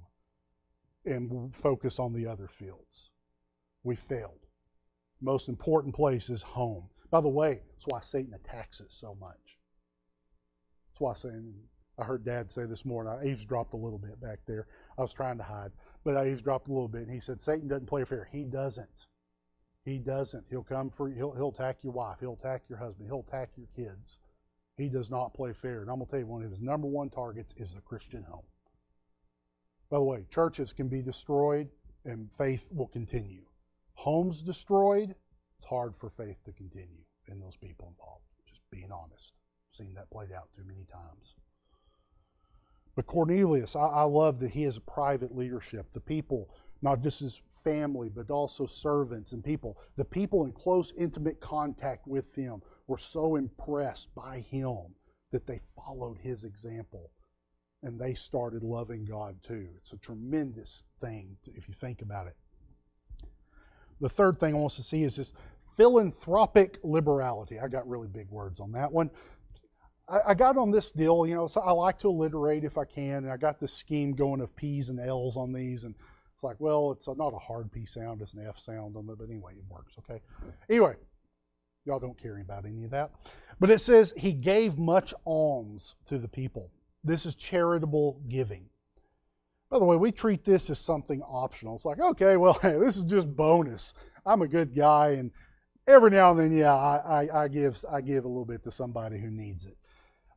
and 1.06 1.56
focus 1.56 2.00
on 2.00 2.12
the 2.12 2.28
other 2.28 2.50
fields. 2.50 3.12
We 3.84 3.96
failed. 3.96 4.42
Most 5.22 5.48
important 5.48 5.96
place 5.96 6.30
is 6.30 6.42
home. 6.42 6.90
By 7.10 7.22
the 7.22 7.30
way, 7.30 7.62
that's 7.72 7.88
why 7.88 8.02
Satan 8.02 8.34
attacks 8.34 8.82
it 8.82 8.92
so 8.92 9.16
much. 9.16 9.58
That's 10.90 11.00
why 11.00 11.14
saying 11.14 11.54
I 11.98 12.04
heard 12.04 12.26
Dad 12.26 12.52
say 12.52 12.66
this 12.66 12.84
morning. 12.84 13.14
I 13.14 13.28
eavesdropped 13.28 13.74
a 13.74 13.78
little 13.78 14.00
bit 14.00 14.20
back 14.20 14.40
there. 14.46 14.68
I 14.98 15.02
was 15.02 15.14
trying 15.14 15.38
to 15.38 15.46
hide, 15.46 15.72
but 16.04 16.18
I 16.18 16.28
eavesdropped 16.28 16.68
a 16.68 16.74
little 16.74 16.90
bit, 16.90 17.04
and 17.04 17.12
he 17.14 17.22
said 17.22 17.42
Satan 17.42 17.70
doesn't 17.70 17.88
play 17.88 18.04
fair. 18.04 18.28
He 18.34 18.44
doesn't. 18.44 19.08
He 19.84 19.98
doesn't. 19.98 20.46
He'll 20.50 20.64
come 20.64 20.90
for 20.90 21.10
he'll 21.10 21.32
he'll 21.32 21.50
attack 21.50 21.78
your 21.84 21.94
wife. 21.94 22.18
He'll 22.20 22.40
attack 22.40 22.64
your 22.70 22.78
husband. 22.78 23.08
He'll 23.08 23.26
attack 23.28 23.50
your 23.58 23.68
kids. 23.76 24.20
He 24.78 24.90
does 24.90 25.10
not 25.10 25.34
play 25.34 25.54
fair. 25.54 25.82
And 25.82 25.90
I'm 25.90 26.00
to 26.00 26.06
tell 26.06 26.20
you, 26.20 26.28
one 26.28 26.44
of 26.44 26.52
his 26.52 26.62
number 26.62 26.88
one 26.88 27.10
targets 27.10 27.54
is 27.58 27.74
the 27.74 27.82
Christian 27.82 28.24
home. 28.24 28.46
By 29.90 29.98
the 29.98 30.04
way, 30.04 30.26
churches 30.30 30.72
can 30.72 30.88
be 30.88 31.02
destroyed 31.02 31.68
and 32.06 32.32
faith 32.32 32.70
will 32.72 32.88
continue. 32.88 33.44
Homes 33.94 34.42
destroyed, 34.42 35.14
it's 35.58 35.68
hard 35.68 35.96
for 35.96 36.10
faith 36.10 36.38
to 36.46 36.52
continue 36.54 37.04
in 37.28 37.40
those 37.40 37.58
people 37.58 37.90
involved. 37.90 38.24
Just 38.48 38.62
being 38.72 38.92
honest. 38.92 39.34
Seen 39.74 39.94
that 39.96 40.10
played 40.10 40.32
out 40.32 40.50
too 40.56 40.64
many 40.66 40.86
times. 40.92 41.36
But 42.96 43.08
Cornelius, 43.08 43.76
I, 43.76 43.86
I 43.86 44.04
love 44.04 44.40
that 44.40 44.52
he 44.52 44.64
has 44.64 44.78
a 44.78 44.82
private 44.82 45.36
leadership. 45.36 45.92
The 45.94 46.00
people, 46.00 46.50
not 46.82 47.02
just 47.02 47.20
his 47.20 47.42
family, 47.64 48.10
but 48.10 48.32
also 48.32 48.66
servants 48.66 49.34
and 49.34 49.44
people, 49.44 49.78
the 49.98 50.06
people 50.06 50.46
in 50.46 50.52
close, 50.52 50.94
intimate 50.98 51.40
contact 51.40 52.08
with 52.08 52.34
him 52.36 52.62
were 52.88 52.98
so 52.98 53.36
impressed 53.36 54.14
by 54.16 54.40
him 54.40 54.78
that 55.32 55.46
they 55.46 55.60
followed 55.76 56.18
his 56.18 56.44
example 56.44 57.12
and 57.84 58.00
they 58.00 58.14
started 58.14 58.64
loving 58.64 59.06
God 59.06 59.36
too. 59.44 59.68
It's 59.78 59.94
a 59.94 59.98
tremendous 59.98 60.84
thing 61.00 61.36
if 61.46 61.68
you 61.68 61.74
think 61.74 62.02
about 62.02 62.28
it. 62.28 62.36
The 64.00 64.10
third 64.10 64.40
thing 64.40 64.56
I 64.56 64.58
want 64.58 64.74
to 64.74 64.84
see 64.84 65.04
is 65.04 65.16
this 65.16 65.34
philanthropic 65.78 66.80
liberality. 66.84 67.60
I 67.60 67.68
got 67.68 67.88
really 67.88 68.08
big 68.08 68.30
words 68.30 68.60
on 68.60 68.72
that 68.74 68.92
one. 68.92 69.10
I 70.10 70.34
got 70.34 70.58
on 70.58 70.72
this 70.72 70.92
deal, 70.92 71.26
you 71.26 71.36
know, 71.36 71.48
so 71.48 71.62
I 71.62 71.72
like 71.72 71.98
to 72.00 72.10
alliterate 72.10 72.66
if 72.66 72.78
I 72.78 72.84
can, 72.84 73.24
and 73.24 73.32
I 73.32 73.38
got 73.38 73.60
this 73.60 73.72
scheme 73.72 74.12
going 74.12 74.42
of 74.42 74.54
P's 74.58 74.90
and 74.90 75.00
L's 75.00 75.38
on 75.38 75.54
these, 75.54 75.86
and 75.86 75.96
it's 76.42 76.44
like, 76.44 76.60
well, 76.60 76.92
it's 76.92 77.08
not 77.08 77.36
a 77.36 77.38
hard 77.38 77.72
P 77.72 77.86
sound, 77.86 78.20
it's 78.20 78.34
an 78.34 78.44
F 78.48 78.58
sound 78.58 78.98
on 78.98 79.08
it, 79.08 79.16
but 79.20 79.30
anyway, 79.30 79.54
it 79.54 79.64
works, 79.70 79.94
okay? 80.00 80.20
Anyway, 80.72 80.96
y'all 81.86 82.00
don't 82.00 82.20
care 82.20 82.40
about 82.40 82.66
any 82.66 82.84
of 82.84 82.90
that. 82.90 83.12
But 83.60 83.70
it 83.70 83.78
says, 83.78 84.12
He 84.18 84.34
gave 84.34 84.80
much 84.80 85.14
alms 85.24 85.94
to 86.08 86.18
the 86.18 86.28
people. 86.28 86.72
This 87.04 87.28
is 87.28 87.36
charitable 87.36 88.22
giving. 88.28 88.66
By 89.70 89.78
the 89.78 89.86
way, 89.86 89.98
we 89.98 90.12
treat 90.12 90.44
this 90.44 90.72
as 90.72 90.80
something 90.80 91.22
optional. 91.22 91.76
It's 91.76 91.86
like, 91.86 92.00
okay, 92.00 92.38
well, 92.38 92.54
hey, 92.62 92.76
this 92.80 92.98
is 92.98 93.04
just 93.04 93.28
bonus. 93.36 93.94
I'm 94.26 94.42
a 94.42 94.48
good 94.48 94.76
guy, 94.76 95.10
and 95.12 95.30
every 95.86 96.10
now 96.10 96.32
and 96.32 96.40
then, 96.40 96.52
yeah, 96.52 96.74
I, 96.74 97.26
I, 97.26 97.44
I 97.44 97.48
give 97.50 97.86
I 97.88 98.02
give 98.02 98.26
a 98.26 98.28
little 98.28 98.46
bit 98.46 98.64
to 98.64 98.72
somebody 98.72 99.20
who 99.20 99.30
needs 99.30 99.64
it. 99.66 99.78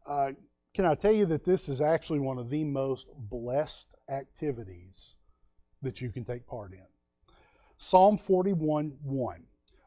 Uh, 0.06 0.32
can 0.74 0.84
I 0.84 0.96
tell 0.96 1.12
you 1.12 1.24
that 1.26 1.46
this 1.46 1.70
is 1.70 1.80
actually 1.80 2.18
one 2.18 2.36
of 2.36 2.50
the 2.50 2.62
most 2.62 3.06
blessed 3.16 3.88
activities 4.10 5.13
that 5.84 6.00
you 6.00 6.10
can 6.10 6.24
take 6.24 6.46
part 6.46 6.72
in? 6.72 6.86
Psalm 7.76 8.16
41 8.16 8.98
1. 9.02 9.46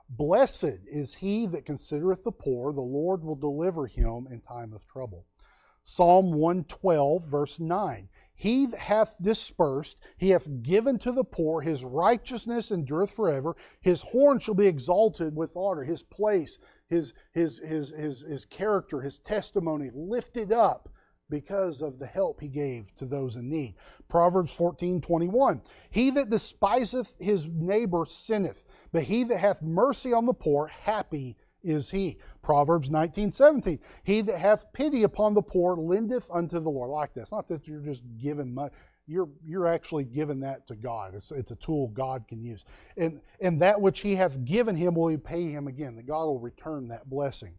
Blessed 0.09 0.79
is 0.89 1.13
he 1.13 1.45
that 1.47 1.65
considereth 1.65 2.23
the 2.23 2.31
poor, 2.31 2.71
the 2.71 2.81
Lord 2.81 3.23
will 3.23 3.35
deliver 3.35 3.87
him 3.87 4.27
in 4.31 4.39
time 4.39 4.71
of 4.71 4.87
trouble. 4.87 5.25
Psalm 5.83 6.31
112, 6.33 7.25
verse 7.25 7.59
9. 7.59 8.09
He 8.35 8.67
that 8.67 8.79
hath 8.79 9.15
dispersed, 9.21 9.99
he 10.17 10.29
hath 10.29 10.61
given 10.61 10.99
to 10.99 11.11
the 11.11 11.23
poor, 11.23 11.59
his 11.59 11.83
righteousness 11.83 12.71
endureth 12.71 13.09
forever. 13.09 13.55
His 13.81 14.01
horn 14.01 14.39
shall 14.39 14.53
be 14.53 14.67
exalted 14.67 15.35
with 15.35 15.57
honor, 15.57 15.83
his 15.83 16.03
place, 16.03 16.59
his, 16.87 17.13
his, 17.33 17.59
his, 17.59 17.89
his, 17.89 18.21
his 18.21 18.45
character, 18.45 19.01
his 19.01 19.19
testimony 19.19 19.89
lifted 19.93 20.51
up 20.51 20.89
because 21.29 21.81
of 21.81 21.99
the 21.99 22.05
help 22.05 22.39
he 22.39 22.47
gave 22.47 22.93
to 22.95 23.05
those 23.05 23.35
in 23.35 23.49
need. 23.49 23.75
Proverbs 24.07 24.55
14:21. 24.55 25.61
He 25.89 26.11
that 26.11 26.29
despiseth 26.29 27.13
his 27.19 27.47
neighbor 27.47 28.05
sinneth, 28.05 28.63
but 28.91 29.03
he 29.03 29.23
that 29.25 29.37
hath 29.37 29.61
mercy 29.61 30.13
on 30.13 30.25
the 30.25 30.33
poor, 30.33 30.67
happy 30.67 31.37
is 31.63 31.89
he. 31.89 32.17
Proverbs 32.41 32.89
19:17. 32.89 33.79
He 34.03 34.21
that 34.21 34.37
hath 34.37 34.71
pity 34.71 35.03
upon 35.03 35.33
the 35.33 35.41
poor 35.41 35.75
lendeth 35.75 36.29
unto 36.31 36.59
the 36.59 36.69
Lord. 36.69 36.89
Like 36.89 37.13
this. 37.13 37.31
Not 37.31 37.47
that 37.49 37.67
you're 37.67 37.81
just 37.81 38.03
giving 38.17 38.53
money. 38.53 38.71
You're 39.05 39.29
you're 39.43 39.67
actually 39.67 40.03
giving 40.05 40.41
that 40.41 40.67
to 40.67 40.75
God. 40.75 41.15
It's, 41.15 41.31
it's 41.31 41.51
a 41.51 41.55
tool 41.55 41.89
God 41.89 42.27
can 42.27 42.41
use. 42.43 42.63
And 42.95 43.21
and 43.41 43.61
that 43.61 43.81
which 43.81 43.99
he 43.99 44.15
hath 44.15 44.43
given 44.45 44.75
him 44.75 44.95
will 44.95 45.07
he 45.07 45.17
pay 45.17 45.49
him 45.49 45.67
again. 45.67 45.95
That 45.95 46.05
God 46.05 46.25
will 46.25 46.39
return 46.39 46.89
that 46.89 47.09
blessing. 47.09 47.53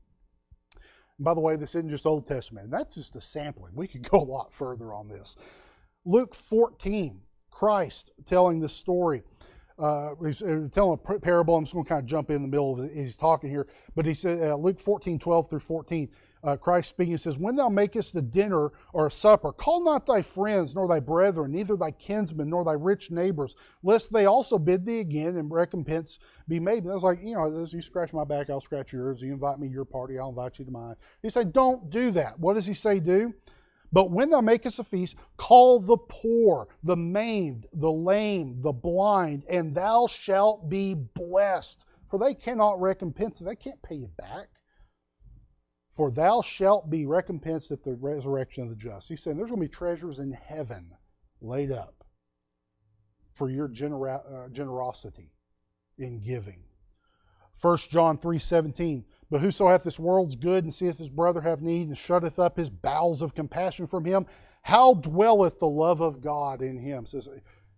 And 1.19 1.25
by 1.25 1.35
the 1.35 1.41
way, 1.41 1.57
this 1.57 1.75
isn't 1.75 1.91
just 1.91 2.07
Old 2.07 2.27
Testament. 2.27 2.71
That's 2.71 2.95
just 2.95 3.17
a 3.17 3.21
sampling. 3.21 3.75
We 3.75 3.87
could 3.87 4.09
go 4.11 4.19
a 4.19 4.25
lot 4.25 4.55
further 4.55 4.93
on 4.93 5.09
this. 5.09 5.37
Luke 6.05 6.35
14, 6.35 7.21
Christ 7.51 8.13
telling 8.25 8.61
the 8.61 8.69
story 8.69 9.23
uh, 9.79 10.15
he's 10.25 10.43
uh, 10.43 10.69
telling 10.73 10.99
a 11.09 11.19
parable. 11.21 11.57
I'm 11.57 11.65
just 11.65 11.73
going 11.73 11.85
to 11.85 11.89
kind 11.89 12.03
of 12.03 12.07
jump 12.07 12.31
in 12.31 12.43
the 12.43 12.49
middle 12.49 12.79
of 12.79 12.85
it. 12.85 12.93
He's 12.95 13.17
talking 13.17 13.49
here, 13.49 13.69
but 13.95 14.05
he 14.07 14.15
said 14.15 14.43
uh, 14.43 14.57
Luke 14.57 14.81
14, 14.81 15.19
12 15.19 15.51
through 15.51 15.61
14. 15.61 16.09
Uh, 16.45 16.57
Christ 16.57 16.91
speaking 16.91 17.17
says, 17.17 17.37
When 17.37 17.57
thou 17.57 17.69
makest 17.69 18.15
a 18.15 18.23
dinner 18.23 18.73
or 18.93 19.07
a 19.07 19.11
supper, 19.11 19.53
call 19.53 19.83
not 19.83 20.07
thy 20.07 20.23
friends, 20.23 20.75
nor 20.75 20.87
thy 20.87 21.01
brethren, 21.01 21.53
neither 21.53 21.77
thy 21.77 21.91
kinsmen, 21.91 22.49
nor 22.49 22.65
thy 22.65 22.73
rich 22.73 23.11
neighbors, 23.11 23.57
lest 23.83 24.13
they 24.13 24.27
also 24.27 24.59
bid 24.59 24.87
thee 24.87 25.01
again, 25.01 25.37
and 25.37 25.51
recompense 25.51 26.19
be 26.47 26.61
made. 26.61 26.85
And 26.85 26.93
I 26.93 26.95
was 26.95 27.03
like, 27.03 27.21
you 27.23 27.35
know, 27.35 27.61
as 27.61 27.73
you 27.73 27.83
scratch 27.83 28.13
my 28.13 28.25
back, 28.25 28.51
I'll 28.51 28.61
scratch 28.61 28.93
yours. 28.93 29.21
You 29.21 29.33
invite 29.33 29.59
me 29.59 29.69
to 29.69 29.75
your 29.75 29.85
party, 29.85 30.19
I'll 30.19 30.29
invite 30.29 30.59
you 30.59 30.65
to 30.65 30.71
mine. 30.71 30.97
He 31.23 31.31
said, 31.31 31.53
Don't 31.53 31.91
do 31.91 32.11
that. 32.13 32.39
What 32.39 32.55
does 32.55 32.67
he 32.67 32.75
say 32.75 33.01
do? 33.01 33.35
But 33.91 34.11
when 34.11 34.29
thou 34.31 34.41
makest 34.41 34.79
a 34.79 34.85
feast, 34.85 35.17
call 35.39 35.81
the 35.81 35.97
poor, 35.97 36.69
the 36.83 36.97
maimed, 36.97 37.67
the 37.73 37.91
lame, 37.91 38.61
the 38.61 38.73
blind, 38.73 39.45
and 39.49 39.75
thou 39.75 40.07
shalt 40.07 40.69
be 40.69 40.95
blessed. 40.95 41.85
For 42.11 42.19
they 42.19 42.35
cannot 42.35 42.81
recompense, 42.81 43.39
they 43.39 43.57
can't 43.57 43.81
pay 43.83 43.97
you 43.97 44.11
back. 44.19 44.49
For 45.99 46.13
thou 46.13 46.43
shalt 46.43 46.89
be 46.89 47.07
recompensed 47.07 47.73
at 47.73 47.83
the 47.83 47.97
resurrection 47.97 48.63
of 48.63 48.71
the 48.71 48.77
just. 48.77 49.09
He's 49.09 49.21
saying 49.21 49.37
there's 49.37 49.51
going 49.51 49.61
to 49.61 49.67
be 49.67 49.69
treasures 49.69 50.21
in 50.21 50.31
heaven 50.31 50.95
laid 51.41 51.73
up 51.73 52.05
for 53.35 53.51
your 53.51 53.67
genera- 53.67 54.23
uh, 54.31 54.49
generosity 54.51 55.33
in 55.99 56.21
giving. 56.21 56.63
1 57.61 57.77
John 57.91 58.17
3:17 58.17 59.07
but 59.29 59.41
whoso 59.41 59.67
hath 59.67 59.83
this 59.83 59.99
world's 59.99 60.37
good 60.37 60.63
and 60.63 60.73
seeth 60.73 60.99
his 60.99 61.09
brother 61.09 61.41
have 61.41 61.63
need 61.63 61.89
and 61.89 61.99
shutteth 61.99 62.39
up 62.39 62.57
his 62.57 62.71
bowels 62.71 63.21
of 63.21 63.35
compassion 63.35 63.89
from 63.89 64.05
him, 64.05 64.25
how 64.63 64.95
dwelleth 64.95 65.59
the 65.59 65.69
love 65.69 66.01
of 66.01 66.21
God 66.21 66.63
in 66.63 66.79
him? 66.79 67.07
Says 67.07 67.29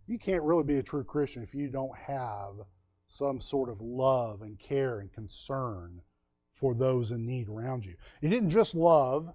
you 0.06 0.18
can't 0.18 0.42
really 0.42 0.64
be 0.64 0.76
a 0.76 0.82
true 0.82 1.04
Christian 1.04 1.42
if 1.42 1.54
you 1.54 1.70
don't 1.70 1.96
have 1.96 2.52
some 3.08 3.40
sort 3.40 3.70
of 3.70 3.80
love 3.80 4.42
and 4.42 4.58
care 4.58 5.00
and 5.00 5.10
concern 5.10 6.02
for 6.60 6.74
those 6.74 7.10
in 7.10 7.26
need 7.26 7.48
around 7.48 7.84
you. 7.84 7.96
It 8.20 8.32
isn't 8.32 8.50
just 8.50 8.74
love, 8.74 9.32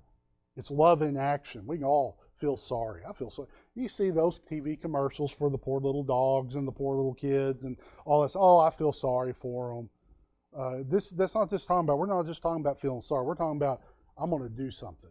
it's 0.55 0.71
love 0.71 1.01
in 1.01 1.17
action. 1.17 1.65
We 1.65 1.77
can 1.77 1.85
all 1.85 2.19
feel 2.37 2.55
sorry. 2.55 3.01
I 3.07 3.13
feel 3.13 3.29
sorry. 3.29 3.49
You 3.73 3.89
see 3.89 4.11
those 4.11 4.39
TV 4.39 4.79
commercials 4.79 5.31
for 5.31 5.49
the 5.49 5.57
poor 5.57 5.81
little 5.81 6.03
dogs 6.03 6.55
and 6.55 6.67
the 6.67 6.71
poor 6.71 6.95
little 6.95 7.13
kids 7.15 7.63
and 7.63 7.77
all 8.05 8.21
this. 8.21 8.35
Oh, 8.35 8.59
I 8.59 8.69
feel 8.69 8.93
sorry 8.93 9.33
for 9.33 9.75
them. 9.75 9.89
Uh, 10.57 10.83
this 10.89 11.09
that's 11.09 11.35
not 11.35 11.49
just 11.49 11.67
talking 11.67 11.85
about. 11.85 11.97
We're 11.97 12.05
not 12.05 12.25
just 12.25 12.41
talking 12.41 12.61
about 12.61 12.79
feeling 12.79 13.01
sorry. 13.01 13.25
We're 13.25 13.35
talking 13.35 13.57
about 13.57 13.81
I'm 14.17 14.29
going 14.29 14.43
to 14.43 14.49
do 14.49 14.71
something. 14.71 15.09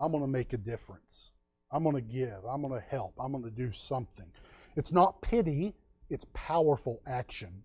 I'm 0.00 0.10
going 0.10 0.22
to 0.22 0.28
make 0.28 0.52
a 0.52 0.58
difference. 0.58 1.30
I'm 1.70 1.84
going 1.84 1.96
to 1.96 2.02
give. 2.02 2.44
I'm 2.46 2.60
going 2.60 2.74
to 2.74 2.86
help. 2.88 3.14
I'm 3.18 3.32
going 3.32 3.44
to 3.44 3.50
do 3.50 3.72
something. 3.72 4.30
It's 4.76 4.92
not 4.92 5.22
pity. 5.22 5.74
It's 6.10 6.26
powerful 6.34 7.00
action. 7.06 7.62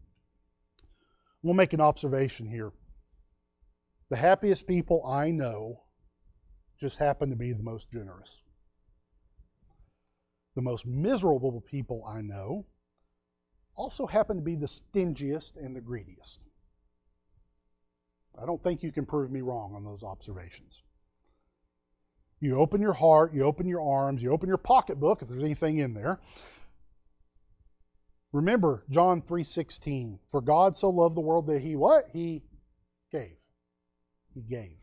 We'll 1.44 1.56
make 1.56 1.74
an 1.74 1.82
observation 1.82 2.48
here. 2.48 2.72
The 4.10 4.16
happiest 4.16 4.68
people 4.68 5.06
I 5.06 5.32
know 5.32 5.82
just 6.80 6.98
happen 6.98 7.30
to 7.32 7.36
be 7.36 7.54
the 7.54 7.64
most 7.64 7.92
generous. 7.92 8.42
The 10.56 10.62
most 10.62 10.86
miserable 10.86 11.62
people 11.62 12.06
I 12.06 12.22
know 12.22 12.66
also 13.76 14.08
happen 14.08 14.38
to 14.38 14.44
be 14.44 14.56
the 14.56 14.68
stingiest 14.68 15.58
and 15.58 15.76
the 15.76 15.82
greediest. 15.82 16.40
I 18.42 18.46
don't 18.46 18.62
think 18.62 18.84
you 18.84 18.92
can 18.92 19.06
prove 19.06 19.32
me 19.32 19.42
wrong 19.42 19.74
on 19.76 19.84
those 19.84 20.04
observations. 20.04 20.82
You 22.40 22.60
open 22.60 22.82
your 22.82 22.94
heart, 22.94 23.34
you 23.34 23.44
open 23.44 23.68
your 23.68 23.82
arms, 23.82 24.22
you 24.22 24.32
open 24.32 24.48
your 24.48 24.58
pocketbook 24.58 25.22
if 25.22 25.28
there's 25.28 25.44
anything 25.44 25.80
in 25.80 25.94
there. 25.94 26.20
Remember 28.32 28.84
John 28.90 29.22
3:16, 29.22 30.20
for 30.30 30.42
God 30.42 30.78
so 30.78 30.90
loved 30.90 31.16
the 31.16 31.22
world 31.22 31.48
that 31.48 31.62
he 31.62 31.76
what? 31.76 32.10
He 32.10 32.44
gave. 33.12 33.38
He 34.38 34.44
gave. 34.44 34.78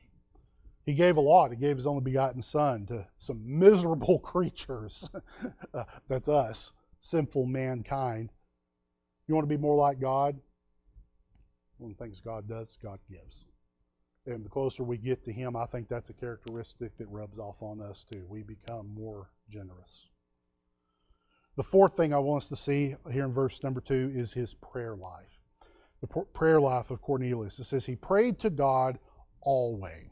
He 0.84 0.94
gave 0.94 1.16
a 1.16 1.20
lot. 1.20 1.52
He 1.52 1.56
gave 1.56 1.76
his 1.76 1.86
only 1.86 2.02
begotten 2.02 2.42
son 2.42 2.86
to 2.86 3.06
some 3.18 3.40
miserable 3.44 4.18
creatures. 4.32 5.08
uh, 5.72 5.84
that's 6.08 6.28
us, 6.28 6.72
sinful 7.00 7.46
mankind. 7.46 8.30
You 9.28 9.36
want 9.36 9.48
to 9.48 9.56
be 9.56 9.60
more 9.60 9.76
like 9.76 10.00
God? 10.00 10.36
One 11.78 11.92
of 11.92 11.96
the 11.96 12.04
things 12.04 12.20
God 12.20 12.48
does, 12.48 12.76
God 12.82 12.98
gives. 13.08 13.44
And 14.26 14.44
the 14.44 14.48
closer 14.48 14.82
we 14.82 14.96
get 14.96 15.22
to 15.22 15.32
Him, 15.32 15.54
I 15.54 15.66
think 15.66 15.88
that's 15.88 16.10
a 16.10 16.14
characteristic 16.14 16.98
that 16.98 17.08
rubs 17.08 17.38
off 17.38 17.62
on 17.62 17.80
us 17.80 18.02
too. 18.02 18.26
We 18.28 18.42
become 18.42 18.92
more 18.92 19.30
generous. 19.48 20.08
The 21.54 21.62
fourth 21.62 21.96
thing 21.96 22.12
I 22.12 22.18
want 22.18 22.42
us 22.42 22.48
to 22.48 22.56
see 22.56 22.96
here 23.12 23.24
in 23.24 23.32
verse 23.32 23.62
number 23.62 23.80
two 23.80 24.10
is 24.16 24.32
his 24.32 24.54
prayer 24.54 24.96
life. 24.96 25.44
The 26.00 26.08
prayer 26.08 26.60
life 26.60 26.90
of 26.90 27.00
Cornelius. 27.00 27.60
It 27.60 27.64
says 27.64 27.86
he 27.86 27.94
prayed 27.94 28.40
to 28.40 28.50
God 28.50 28.98
always. 29.44 30.10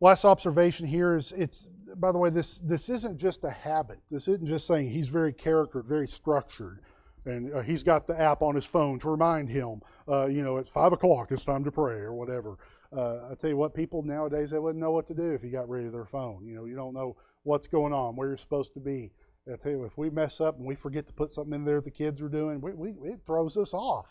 Last 0.00 0.24
observation 0.24 0.86
here 0.86 1.16
is 1.16 1.32
it's 1.32 1.66
by 1.96 2.12
the 2.12 2.18
way 2.18 2.30
this 2.30 2.58
this 2.58 2.88
isn't 2.88 3.18
just 3.18 3.44
a 3.44 3.50
habit. 3.50 3.98
This 4.10 4.28
isn't 4.28 4.46
just 4.46 4.66
saying 4.66 4.90
he's 4.90 5.08
very 5.08 5.32
character, 5.32 5.82
very 5.82 6.08
structured 6.08 6.80
and 7.26 7.52
uh, 7.52 7.60
he's 7.60 7.82
got 7.82 8.06
the 8.06 8.18
app 8.18 8.40
on 8.42 8.54
his 8.54 8.64
phone 8.64 8.98
to 9.00 9.10
remind 9.10 9.48
him, 9.48 9.82
uh, 10.08 10.26
you 10.26 10.42
know, 10.42 10.56
it's 10.56 10.72
five 10.72 10.92
o'clock, 10.92 11.32
it's 11.32 11.44
time 11.44 11.64
to 11.64 11.72
pray 11.72 11.96
or 11.96 12.14
whatever. 12.14 12.56
Uh, 12.96 13.30
I 13.30 13.34
tell 13.34 13.50
you 13.50 13.56
what, 13.56 13.74
people 13.74 14.02
nowadays 14.02 14.50
they 14.50 14.58
wouldn't 14.58 14.80
know 14.80 14.92
what 14.92 15.08
to 15.08 15.14
do 15.14 15.32
if 15.32 15.42
you 15.42 15.50
got 15.50 15.68
rid 15.68 15.86
of 15.86 15.92
their 15.92 16.04
phone. 16.04 16.46
You 16.46 16.54
know, 16.54 16.64
you 16.64 16.76
don't 16.76 16.94
know 16.94 17.16
what's 17.42 17.66
going 17.66 17.92
on, 17.92 18.16
where 18.16 18.28
you're 18.28 18.36
supposed 18.36 18.74
to 18.74 18.80
be. 18.80 19.12
I 19.52 19.56
tell 19.56 19.72
you, 19.72 19.84
if 19.84 19.96
we 19.96 20.10
mess 20.10 20.40
up 20.40 20.56
and 20.58 20.66
we 20.66 20.74
forget 20.74 21.06
to 21.06 21.12
put 21.12 21.32
something 21.32 21.54
in 21.54 21.64
there 21.64 21.80
the 21.80 21.90
kids 21.90 22.20
are 22.22 22.28
doing, 22.28 22.60
we, 22.60 22.72
we, 22.72 22.90
it 23.10 23.20
throws 23.26 23.56
us 23.56 23.74
off. 23.74 24.06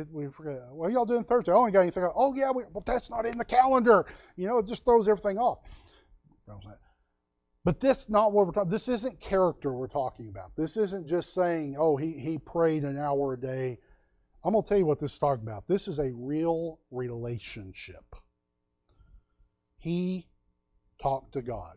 It, 0.00 0.08
we 0.10 0.28
forget, 0.28 0.62
what 0.70 0.86
are 0.86 0.90
y'all 0.90 1.06
doing 1.06 1.24
Thursday? 1.24 1.52
I 1.52 1.54
only 1.54 1.72
got 1.72 1.80
anything. 1.80 2.08
Oh, 2.14 2.34
yeah, 2.34 2.50
we, 2.50 2.64
well, 2.72 2.82
that's 2.84 3.10
not 3.10 3.26
in 3.26 3.38
the 3.38 3.44
calendar. 3.44 4.06
You 4.36 4.48
know, 4.48 4.58
it 4.58 4.66
just 4.66 4.84
throws 4.84 5.06
everything 5.08 5.38
off. 5.38 5.58
But 7.64 7.78
this 7.78 8.08
not 8.08 8.32
what 8.32 8.46
we're 8.46 8.52
talking. 8.52 8.70
This 8.70 8.88
isn't 8.88 9.20
character 9.20 9.72
we're 9.72 9.86
talking 9.86 10.28
about. 10.28 10.56
This 10.56 10.76
isn't 10.76 11.06
just 11.06 11.34
saying, 11.34 11.76
oh, 11.78 11.96
he, 11.96 12.12
he 12.12 12.38
prayed 12.38 12.84
an 12.84 12.98
hour 12.98 13.34
a 13.34 13.40
day. 13.40 13.78
I'm 14.42 14.54
to 14.54 14.62
tell 14.66 14.78
you 14.78 14.86
what 14.86 14.98
this 14.98 15.12
is 15.12 15.18
talking 15.18 15.46
about. 15.46 15.68
This 15.68 15.86
is 15.86 15.98
a 15.98 16.10
real 16.14 16.80
relationship. 16.90 18.16
He 19.78 20.26
talked 21.02 21.34
to 21.34 21.42
God. 21.42 21.76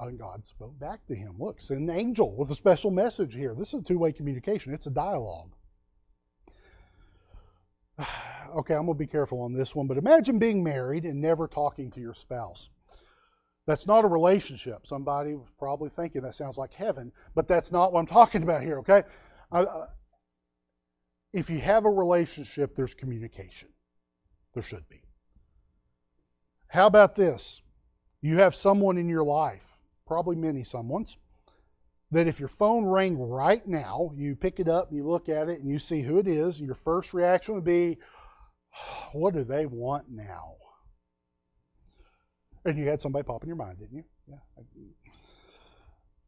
And 0.00 0.18
God 0.18 0.46
spoke 0.46 0.78
back 0.78 1.04
to 1.08 1.14
him. 1.14 1.34
Look, 1.38 1.60
send 1.60 1.90
an 1.90 1.96
angel 1.96 2.34
with 2.34 2.50
a 2.50 2.54
special 2.54 2.90
message 2.90 3.34
here. 3.34 3.54
This 3.54 3.74
is 3.74 3.80
a 3.80 3.84
two 3.84 3.98
way 3.98 4.12
communication, 4.12 4.72
it's 4.72 4.86
a 4.86 4.90
dialogue. 4.90 5.50
okay, 8.56 8.74
I'm 8.74 8.86
going 8.86 8.96
to 8.96 9.04
be 9.04 9.06
careful 9.06 9.42
on 9.42 9.52
this 9.52 9.74
one, 9.74 9.86
but 9.86 9.98
imagine 9.98 10.38
being 10.38 10.62
married 10.62 11.04
and 11.04 11.20
never 11.20 11.48
talking 11.48 11.90
to 11.92 12.00
your 12.00 12.14
spouse. 12.14 12.70
That's 13.66 13.86
not 13.86 14.04
a 14.04 14.08
relationship. 14.08 14.86
Somebody 14.86 15.34
was 15.34 15.48
probably 15.58 15.90
thinking 15.90 16.22
that 16.22 16.34
sounds 16.34 16.56
like 16.56 16.72
heaven, 16.72 17.12
but 17.34 17.48
that's 17.48 17.70
not 17.70 17.92
what 17.92 18.00
I'm 18.00 18.06
talking 18.06 18.42
about 18.42 18.62
here, 18.62 18.78
okay? 18.78 19.02
Uh, 19.52 19.86
if 21.32 21.50
you 21.50 21.58
have 21.58 21.84
a 21.84 21.90
relationship, 21.90 22.74
there's 22.74 22.94
communication. 22.94 23.68
There 24.54 24.62
should 24.62 24.88
be. 24.88 25.02
How 26.68 26.86
about 26.86 27.14
this? 27.14 27.60
You 28.22 28.38
have 28.38 28.54
someone 28.54 28.98
in 28.98 29.08
your 29.08 29.24
life, 29.24 29.78
probably 30.06 30.36
many 30.36 30.64
someone's, 30.64 31.16
that 32.10 32.26
if 32.26 32.40
your 32.40 32.48
phone 32.48 32.84
rang 32.84 33.18
right 33.18 33.66
now, 33.66 34.12
you 34.16 34.34
pick 34.34 34.60
it 34.60 34.68
up, 34.68 34.92
you 34.92 35.06
look 35.06 35.28
at 35.28 35.48
it, 35.48 35.60
and 35.60 35.68
you 35.70 35.78
see 35.78 36.00
who 36.00 36.18
it 36.18 36.26
is, 36.26 36.60
your 36.60 36.74
first 36.74 37.12
reaction 37.12 37.54
would 37.54 37.64
be, 37.64 37.98
what 39.12 39.34
do 39.34 39.44
they 39.44 39.66
want 39.66 40.04
now? 40.08 40.54
And 42.64 42.78
you 42.78 42.88
had 42.88 43.00
somebody 43.00 43.24
pop 43.24 43.42
in 43.42 43.48
your 43.48 43.56
mind, 43.56 43.78
didn't 43.78 43.96
you? 43.96 44.04
Yeah. 44.26 44.62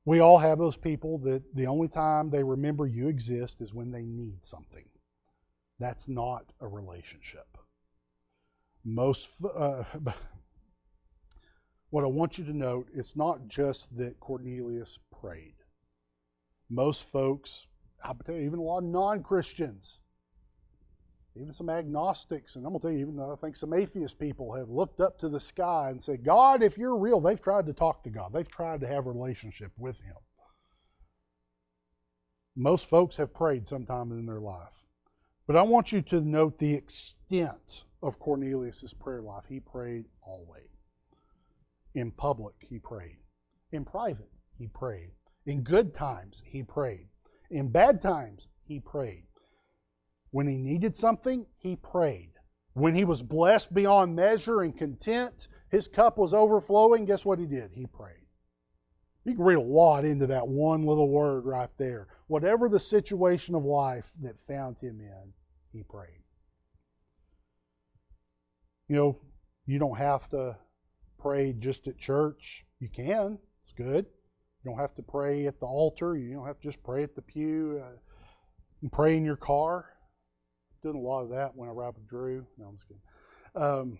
We 0.04 0.20
all 0.20 0.38
have 0.38 0.58
those 0.58 0.76
people 0.76 1.18
that 1.18 1.42
the 1.54 1.66
only 1.66 1.88
time 1.88 2.30
they 2.30 2.42
remember 2.42 2.86
you 2.86 3.08
exist 3.08 3.60
is 3.60 3.74
when 3.74 3.90
they 3.90 4.02
need 4.02 4.44
something. 4.44 4.84
That's 5.78 6.08
not 6.08 6.44
a 6.60 6.68
relationship. 6.68 7.46
Most, 8.84 9.42
uh, 9.44 9.84
what 11.90 12.04
I 12.04 12.06
want 12.06 12.38
you 12.38 12.44
to 12.44 12.56
note, 12.56 12.88
it's 12.94 13.16
not 13.16 13.46
just 13.48 13.96
that 13.98 14.18
Cornelius 14.20 14.98
prayed. 15.20 15.54
Most 16.70 17.10
folks, 17.10 17.66
even 18.28 18.58
a 18.58 18.62
lot 18.62 18.78
of 18.78 18.84
non-Christians, 18.84 19.98
even 21.36 21.52
some 21.52 21.68
agnostics, 21.68 22.56
and 22.56 22.64
I'm 22.64 22.72
going 22.72 22.80
to 22.80 22.86
tell 22.86 22.96
you, 22.96 23.00
even 23.00 23.20
I 23.20 23.34
think 23.36 23.56
some 23.56 23.72
atheist 23.72 24.18
people 24.18 24.54
have 24.54 24.68
looked 24.68 25.00
up 25.00 25.18
to 25.18 25.28
the 25.28 25.40
sky 25.40 25.88
and 25.90 26.02
said, 26.02 26.24
God, 26.24 26.62
if 26.62 26.78
you're 26.78 26.96
real, 26.96 27.20
they've 27.20 27.40
tried 27.40 27.66
to 27.66 27.72
talk 27.72 28.04
to 28.04 28.10
God. 28.10 28.32
They've 28.32 28.48
tried 28.48 28.80
to 28.80 28.86
have 28.86 29.06
a 29.06 29.10
relationship 29.10 29.72
with 29.78 30.00
Him. 30.00 30.16
Most 32.56 32.86
folks 32.86 33.16
have 33.16 33.32
prayed 33.32 33.68
sometime 33.68 34.12
in 34.12 34.26
their 34.26 34.40
life. 34.40 34.72
But 35.46 35.56
I 35.56 35.62
want 35.62 35.92
you 35.92 36.02
to 36.02 36.20
note 36.20 36.58
the 36.58 36.74
extent 36.74 37.84
of 38.02 38.18
Cornelius' 38.18 38.92
prayer 38.92 39.22
life. 39.22 39.44
He 39.48 39.60
prayed 39.60 40.04
always. 40.22 40.68
In 41.94 42.10
public, 42.12 42.54
he 42.60 42.78
prayed. 42.78 43.18
In 43.72 43.84
private, 43.84 44.30
he 44.58 44.68
prayed. 44.68 45.10
In 45.46 45.62
good 45.62 45.94
times, 45.94 46.42
he 46.44 46.62
prayed. 46.62 47.08
In 47.50 47.68
bad 47.68 48.00
times, 48.00 48.48
he 48.62 48.80
prayed. 48.80 49.26
When 50.30 50.46
he 50.46 50.56
needed 50.56 50.94
something, 50.94 51.46
he 51.58 51.76
prayed. 51.76 52.32
When 52.74 52.94
he 52.94 53.04
was 53.04 53.22
blessed 53.22 53.74
beyond 53.74 54.14
measure 54.14 54.62
and 54.62 54.76
content, 54.76 55.48
his 55.70 55.88
cup 55.88 56.18
was 56.18 56.34
overflowing, 56.34 57.04
guess 57.04 57.24
what 57.24 57.38
he 57.38 57.46
did? 57.46 57.72
He 57.72 57.86
prayed. 57.86 58.26
You 59.24 59.34
can 59.34 59.44
read 59.44 59.58
a 59.58 59.62
lot 59.62 60.04
into 60.04 60.26
that 60.28 60.46
one 60.46 60.84
little 60.84 61.08
word 61.08 61.44
right 61.44 61.70
there. 61.78 62.08
Whatever 62.28 62.68
the 62.68 62.80
situation 62.80 63.54
of 63.54 63.64
life 63.64 64.12
that 64.22 64.40
found 64.46 64.78
him 64.78 65.00
in, 65.00 65.32
he 65.72 65.82
prayed. 65.82 66.22
You 68.88 68.96
know, 68.96 69.20
you 69.66 69.78
don't 69.78 69.98
have 69.98 70.28
to 70.30 70.56
pray 71.18 71.52
just 71.52 71.86
at 71.86 71.98
church. 71.98 72.64
You 72.78 72.88
can, 72.88 73.38
it's 73.64 73.72
good. 73.76 74.06
You 74.62 74.70
don't 74.70 74.78
have 74.78 74.94
to 74.96 75.02
pray 75.02 75.46
at 75.46 75.58
the 75.58 75.66
altar. 75.66 76.16
You 76.16 76.34
don't 76.34 76.46
have 76.46 76.60
to 76.60 76.62
just 76.62 76.82
pray 76.82 77.02
at 77.02 77.14
the 77.14 77.22
pew. 77.22 77.82
Uh, 77.84 77.96
and 78.82 78.92
pray 78.92 79.16
in 79.16 79.24
your 79.24 79.36
car 79.36 79.86
doing 80.82 80.96
a 80.96 81.00
lot 81.00 81.22
of 81.22 81.30
that 81.30 81.54
when 81.54 81.68
I 81.68 81.72
ride 81.72 81.94
with 81.94 82.08
Drew. 82.08 82.46
No, 82.58 82.66
I'm 82.66 82.76
just 82.76 82.88
kidding. 82.88 83.02
Um, 83.62 83.98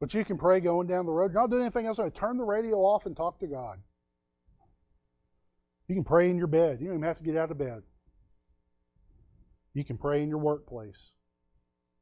but 0.00 0.12
you 0.14 0.24
can 0.24 0.38
pray 0.38 0.60
going 0.60 0.86
down 0.86 1.06
the 1.06 1.12
road. 1.12 1.32
You're 1.32 1.40
not 1.40 1.50
doing 1.50 1.62
anything 1.62 1.86
else. 1.86 1.98
I 1.98 2.08
turn 2.10 2.36
the 2.36 2.44
radio 2.44 2.76
off 2.76 3.06
and 3.06 3.16
talk 3.16 3.40
to 3.40 3.46
God. 3.46 3.78
You 5.88 5.94
can 5.94 6.04
pray 6.04 6.28
in 6.28 6.36
your 6.36 6.46
bed. 6.46 6.78
You 6.80 6.88
don't 6.88 6.96
even 6.96 7.08
have 7.08 7.18
to 7.18 7.24
get 7.24 7.36
out 7.36 7.50
of 7.50 7.58
bed. 7.58 7.82
You 9.74 9.84
can 9.84 9.96
pray 9.96 10.22
in 10.22 10.28
your 10.28 10.38
workplace. 10.38 11.12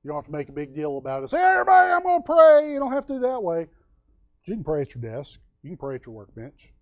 You 0.02 0.08
don't 0.08 0.16
have 0.16 0.26
to 0.26 0.32
make 0.32 0.48
a 0.48 0.52
big 0.52 0.74
deal 0.74 0.98
about 0.98 1.22
it. 1.22 1.30
Say, 1.30 1.40
everybody, 1.40 1.92
I'm 1.92 2.02
going 2.02 2.22
to 2.22 2.26
pray. 2.26 2.72
You 2.72 2.78
don't 2.80 2.92
have 2.92 3.06
to 3.06 3.14
do 3.14 3.20
that 3.20 3.42
way. 3.42 3.66
You 4.44 4.54
can 4.54 4.64
pray 4.64 4.82
at 4.82 4.94
your 4.94 5.02
desk. 5.02 5.38
You 5.62 5.70
can 5.70 5.76
pray 5.76 5.96
at 5.96 6.06
your 6.06 6.14
workbench. 6.14 6.72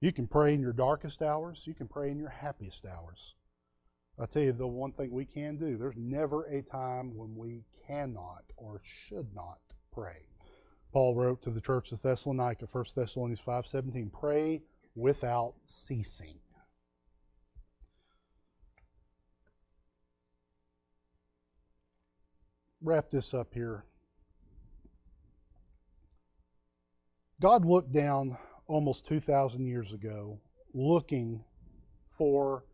You 0.00 0.12
can 0.12 0.26
pray 0.28 0.54
in 0.54 0.60
your 0.60 0.72
darkest 0.72 1.22
hours. 1.22 1.64
You 1.66 1.74
can 1.74 1.88
pray 1.88 2.10
in 2.10 2.18
your 2.18 2.28
happiest 2.28 2.86
hours. 2.86 3.34
I 4.20 4.26
tell 4.26 4.42
you, 4.42 4.52
the 4.52 4.66
one 4.66 4.92
thing 4.92 5.10
we 5.12 5.24
can 5.24 5.56
do, 5.56 5.76
there's 5.76 5.96
never 5.96 6.44
a 6.44 6.62
time 6.62 7.16
when 7.16 7.36
we 7.36 7.64
cannot 7.86 8.42
or 8.56 8.80
should 8.84 9.32
not 9.34 9.58
pray. 9.92 10.26
Paul 10.92 11.14
wrote 11.14 11.42
to 11.42 11.50
the 11.50 11.60
church 11.60 11.92
of 11.92 12.02
Thessalonica, 12.02 12.66
1 12.66 12.84
Thessalonians 12.94 13.40
5:17, 13.40 14.10
pray 14.10 14.62
without 14.94 15.54
ceasing. 15.66 16.38
Wrap 22.80 23.10
this 23.10 23.34
up 23.34 23.52
here. 23.52 23.84
God 27.40 27.64
looked 27.64 27.92
down 27.92 28.36
almost 28.68 29.06
2,000 29.06 29.66
years 29.66 29.92
ago 29.92 30.38
looking 30.74 31.42
for 32.10 32.64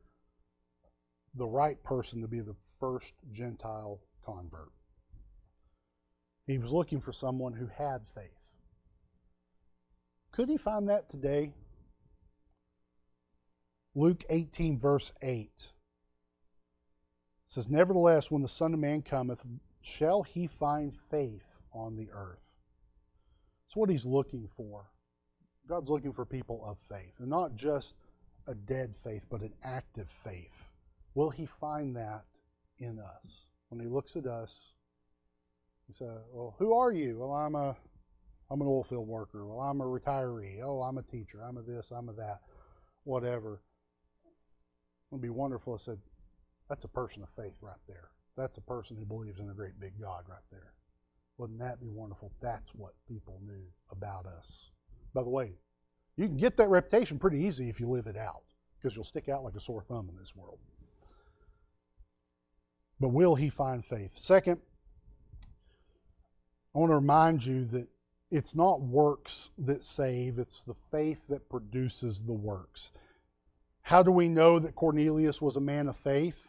the 1.36 1.46
right 1.46 1.82
person 1.82 2.20
to 2.20 2.28
be 2.28 2.40
the 2.40 2.56
first 2.78 3.14
Gentile 3.32 4.00
convert. 4.24 4.72
He 6.46 6.58
was 6.58 6.72
looking 6.72 7.00
for 7.00 7.12
someone 7.12 7.54
who 7.54 7.66
had 7.66 8.02
faith. 8.14 8.24
Could 10.32 10.48
he 10.48 10.56
find 10.56 10.88
that 10.88 11.08
today? 11.08 11.52
Luke 13.94 14.24
18, 14.28 14.78
verse 14.78 15.12
8 15.22 15.50
says, 17.46 17.68
Nevertheless, 17.68 18.30
when 18.30 18.42
the 18.42 18.48
Son 18.48 18.74
of 18.74 18.80
Man 18.80 19.02
cometh, 19.02 19.44
shall 19.80 20.24
he 20.24 20.48
find 20.48 20.92
faith 21.10 21.60
on 21.72 21.94
the 21.94 22.10
earth? 22.12 22.40
That's 23.62 23.76
what 23.76 23.90
he's 23.90 24.04
looking 24.04 24.48
for. 24.56 24.86
God's 25.68 25.88
looking 25.88 26.12
for 26.12 26.26
people 26.26 26.62
of 26.66 26.78
faith, 26.78 27.14
and 27.18 27.28
not 27.28 27.56
just 27.56 27.94
a 28.48 28.54
dead 28.54 28.94
faith, 29.02 29.26
but 29.30 29.40
an 29.40 29.52
active 29.62 30.08
faith. 30.22 30.70
Will 31.14 31.30
he 31.30 31.46
find 31.46 31.96
that 31.96 32.24
in 32.78 32.98
us? 32.98 33.46
When 33.68 33.80
he 33.80 33.86
looks 33.86 34.16
at 34.16 34.26
us, 34.26 34.72
he 35.86 35.94
says, 35.94 36.20
Well, 36.32 36.54
who 36.58 36.74
are 36.74 36.92
you? 36.92 37.18
Well, 37.18 37.32
I'm 37.32 37.54
a 37.54 37.76
I'm 38.50 38.60
an 38.60 38.66
oil 38.66 38.84
field 38.84 39.08
worker. 39.08 39.46
Well, 39.46 39.60
I'm 39.60 39.80
a 39.80 39.84
retiree. 39.84 40.60
Oh, 40.62 40.82
I'm 40.82 40.98
a 40.98 41.02
teacher. 41.02 41.40
I'm 41.42 41.56
a 41.56 41.62
this, 41.62 41.90
I'm 41.90 42.08
a 42.08 42.12
that, 42.14 42.40
whatever. 43.04 43.62
It 44.24 45.14
would 45.14 45.22
be 45.22 45.30
wonderful 45.30 45.74
I 45.74 45.78
said, 45.78 45.98
That's 46.68 46.84
a 46.84 46.88
person 46.88 47.22
of 47.22 47.30
faith 47.30 47.56
right 47.62 47.80
there. 47.88 48.10
That's 48.36 48.58
a 48.58 48.62
person 48.62 48.96
who 48.96 49.04
believes 49.04 49.40
in 49.40 49.48
a 49.48 49.54
great 49.54 49.78
big 49.80 50.00
God 50.00 50.24
right 50.28 50.44
there. 50.50 50.72
Wouldn't 51.38 51.58
that 51.60 51.80
be 51.80 51.88
wonderful? 51.88 52.32
That's 52.42 52.74
what 52.74 52.92
people 53.08 53.40
knew 53.44 53.64
about 53.90 54.26
us. 54.26 54.70
By 55.14 55.22
the 55.22 55.30
way, 55.30 55.52
you 56.16 56.26
can 56.26 56.36
get 56.36 56.56
that 56.56 56.68
reputation 56.68 57.18
pretty 57.18 57.38
easy 57.38 57.68
if 57.68 57.80
you 57.80 57.88
live 57.88 58.06
it 58.06 58.16
out, 58.16 58.42
because 58.76 58.94
you'll 58.94 59.04
stick 59.04 59.28
out 59.28 59.44
like 59.44 59.54
a 59.54 59.60
sore 59.60 59.82
thumb 59.82 60.08
in 60.10 60.16
this 60.18 60.34
world. 60.34 60.58
But 63.00 63.08
will 63.08 63.34
he 63.34 63.48
find 63.48 63.84
faith? 63.84 64.10
Second, 64.14 64.60
I 66.74 66.78
want 66.78 66.90
to 66.90 66.96
remind 66.96 67.44
you 67.44 67.64
that 67.66 67.86
it's 68.30 68.54
not 68.54 68.80
works 68.80 69.50
that 69.58 69.82
save, 69.82 70.38
it's 70.38 70.64
the 70.64 70.74
faith 70.74 71.20
that 71.28 71.48
produces 71.48 72.22
the 72.22 72.32
works. 72.32 72.90
How 73.82 74.02
do 74.02 74.10
we 74.10 74.28
know 74.28 74.58
that 74.58 74.74
Cornelius 74.74 75.40
was 75.40 75.56
a 75.56 75.60
man 75.60 75.88
of 75.88 75.96
faith? 75.98 76.42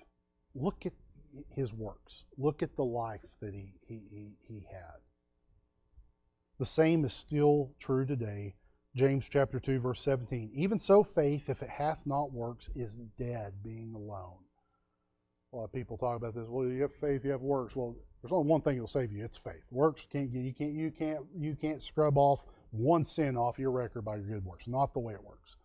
Look 0.56 0.86
at 0.86 0.94
his 1.50 1.74
works. 1.74 2.24
Look 2.38 2.64
at 2.64 2.76
the 2.76 2.86
life 2.86 3.26
that 3.42 3.54
he, 3.54 3.74
he, 3.88 4.02
he, 4.10 4.32
he 4.48 4.66
had. 4.72 5.05
The 6.58 6.66
same 6.66 7.04
is 7.04 7.14
still 7.14 7.72
true 7.80 8.06
today. 8.06 8.56
James 8.96 9.28
chapter 9.30 9.60
2 9.60 9.80
verse 9.80 10.02
17. 10.02 10.52
Even 10.54 10.80
so 10.80 11.04
faith 11.04 11.50
if 11.50 11.62
it 11.62 11.70
hath 11.70 12.00
not 12.06 12.32
works 12.32 12.70
is 12.76 12.96
dead 13.20 13.54
being 13.62 13.94
alone. 13.94 14.38
A 15.52 15.58
lot 15.58 15.66
of 15.66 15.74
people 15.74 15.98
talk 15.98 16.16
about 16.16 16.34
this. 16.34 16.48
Well, 16.48 16.68
you 16.68 16.82
have 16.84 16.94
faith, 16.94 17.26
you 17.26 17.32
have 17.32 17.42
works. 17.42 17.76
Well, 17.76 17.96
there's 18.22 18.32
only 18.32 18.48
one 18.48 18.62
thing 18.62 18.76
that'll 18.76 18.88
save 18.88 19.12
you. 19.12 19.24
It's 19.24 19.38
faith. 19.38 19.66
Works 19.70 20.08
can't 20.10 20.32
get 20.32 20.40
you 20.40 20.54
can't 20.54 20.74
you 20.74 20.92
can't 20.92 21.26
you 21.38 21.56
can't 21.56 21.84
scrub 21.84 22.18
off 22.18 22.46
one 22.72 23.04
sin 23.04 23.36
off 23.36 23.60
your 23.60 23.72
record 23.72 24.04
by 24.04 24.16
your 24.16 24.26
good 24.26 24.46
works. 24.46 24.68
Not 24.68 24.94
the 24.94 25.00
way 25.00 25.14
it 25.14 25.24
works. 25.24 25.58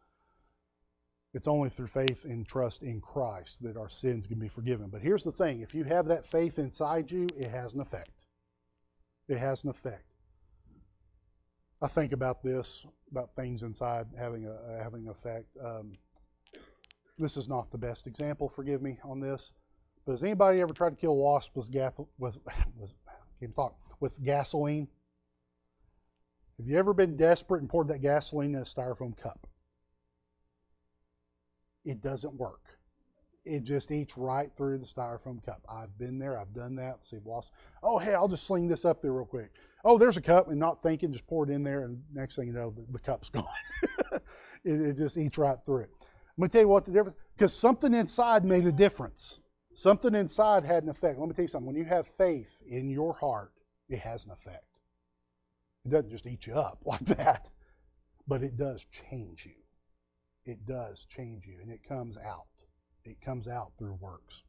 It's 1.33 1.47
only 1.47 1.71
through 1.71 1.87
faith 1.87 2.25
and 2.25 2.47
trust 2.47 2.83
in 2.83 3.01
Christ 3.01 3.63
that 3.63 3.77
our 3.77 3.89
sins 3.89 4.27
can 4.27 4.41
be 4.41 4.49
forgiven. 4.49 4.89
But 4.89 5.03
here's 5.03 5.23
the 5.23 5.33
thing: 5.33 5.61
if 5.61 5.75
you 5.75 5.85
have 5.85 6.07
that 6.07 6.27
faith 6.27 6.59
inside 6.59 7.11
you, 7.11 7.29
it 7.37 7.49
has 7.49 7.75
an 7.75 7.81
effect. 7.81 8.11
It 9.29 9.39
has 9.39 9.63
an 9.63 9.71
effect. 9.71 10.10
I 11.83 11.89
think 11.89 12.13
about 12.13 12.43
this, 12.43 12.85
about 13.11 13.35
things 13.35 13.63
inside 13.63 14.07
having 14.19 14.47
a 14.47 14.83
having 14.83 15.09
effect. 15.09 15.47
Um, 15.65 15.97
this 17.19 17.37
is 17.37 17.49
not 17.49 17.71
the 17.71 17.79
best 17.79 18.07
example. 18.07 18.49
Forgive 18.49 18.83
me 18.83 18.99
on 19.05 19.21
this. 19.21 19.53
But 20.05 20.13
has 20.13 20.23
anybody 20.23 20.61
ever 20.61 20.73
tried 20.73 20.91
to 20.91 20.97
kill 20.97 21.17
wasps 21.17 21.55
with 21.55 21.71
gas, 21.71 21.93
with, 22.19 22.39
can't 23.39 23.55
talk 23.55 23.77
with 24.01 24.23
gasoline? 24.23 24.89
Have 26.59 26.67
you 26.67 26.77
ever 26.77 26.93
been 26.93 27.17
desperate 27.17 27.61
and 27.61 27.71
poured 27.71 27.89
that 27.89 28.03
gasoline 28.03 28.55
in 28.55 28.61
a 28.61 28.65
styrofoam 28.65 29.17
cup? 29.17 29.47
It 31.85 32.03
doesn't 32.03 32.35
work. 32.35 32.61
It 33.45 33.65
just 33.65 33.91
eats 33.91 34.19
right 34.19 34.51
through 34.57 34.79
the 34.79 34.87
styrofoam 34.87 35.45
cup. 35.45 35.63
I've 35.69 35.97
been 35.99 36.19
there. 36.19 36.39
I've 36.39 36.53
done 36.53 36.77
that. 36.77 36.99
See 37.09 37.17
wasps. 37.25 37.53
Oh, 37.83 37.99
hey, 37.99 38.15
I'll 38.15 38.29
just 38.29 38.47
sling 38.47 38.69
this 38.69 38.85
up 38.85 39.01
there 39.01 39.13
real 39.13 39.25
quick. 39.25 39.51
Oh, 39.83 39.97
there's 39.97 40.19
a 40.19 40.23
cup, 40.23 40.49
and 40.49 40.59
not 40.59 40.83
thinking, 40.83 41.13
just 41.13 41.27
pour 41.27 41.49
it 41.49 41.51
in 41.51 41.63
there, 41.63 41.85
and 41.85 42.03
next 42.13 42.37
thing 42.37 42.49
you 42.49 42.53
know, 42.53 42.71
the, 42.71 42.85
the 42.93 42.99
cup's 42.99 43.29
gone. 43.31 43.47
it, 44.13 44.23
it 44.65 44.97
just 44.99 45.17
eats 45.17 45.39
right 45.39 45.57
through 45.65 45.85
it. 45.85 45.91
Let 46.37 46.45
me 46.45 46.49
tell 46.49 46.61
you 46.61 46.69
what 46.69 46.85
the 46.85 46.93
difference. 46.93 47.17
Because 47.37 47.55
something 47.55 47.95
inside 47.95 48.45
made 48.45 48.67
a 48.67 48.73
difference. 48.73 49.39
Something 49.75 50.15
inside 50.15 50.65
had 50.65 50.83
an 50.83 50.91
effect. 50.91 51.19
Let 51.19 51.29
me 51.29 51.35
tell 51.35 51.45
you 51.45 51.49
something. 51.49 51.67
When 51.67 51.77
you 51.77 51.85
have 51.85 52.07
faith 52.07 52.51
in 52.69 52.91
your 52.91 53.15
heart, 53.15 53.53
it 53.89 54.01
has 54.01 54.25
an 54.27 54.33
effect. 54.33 54.65
It 55.87 55.91
doesn't 55.91 56.11
just 56.11 56.27
eat 56.27 56.47
you 56.47 56.55
up 56.55 56.83
like 56.85 57.05
that, 57.07 57.49
but 58.29 58.43
it 58.43 58.59
does 58.59 58.85
change 59.11 59.47
you. 59.47 59.55
It 60.45 60.67
does 60.67 61.07
change 61.07 61.47
you, 61.47 61.59
and 61.63 61.71
it 61.71 61.89
comes 61.89 62.19
out. 62.19 62.47
It 63.05 63.21
comes 63.21 63.49
out 63.49 63.73
through 63.79 63.99
works. 64.01 64.43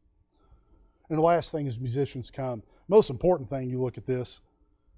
And 1.09 1.17
the 1.17 1.23
last 1.23 1.51
thing 1.51 1.67
is 1.67 1.79
musicians 1.79 2.31
come. 2.31 2.63
Most 2.87 3.09
important 3.09 3.49
thing, 3.49 3.69
you 3.69 3.81
look 3.81 3.97
at 3.97 4.05
this. 4.05 4.41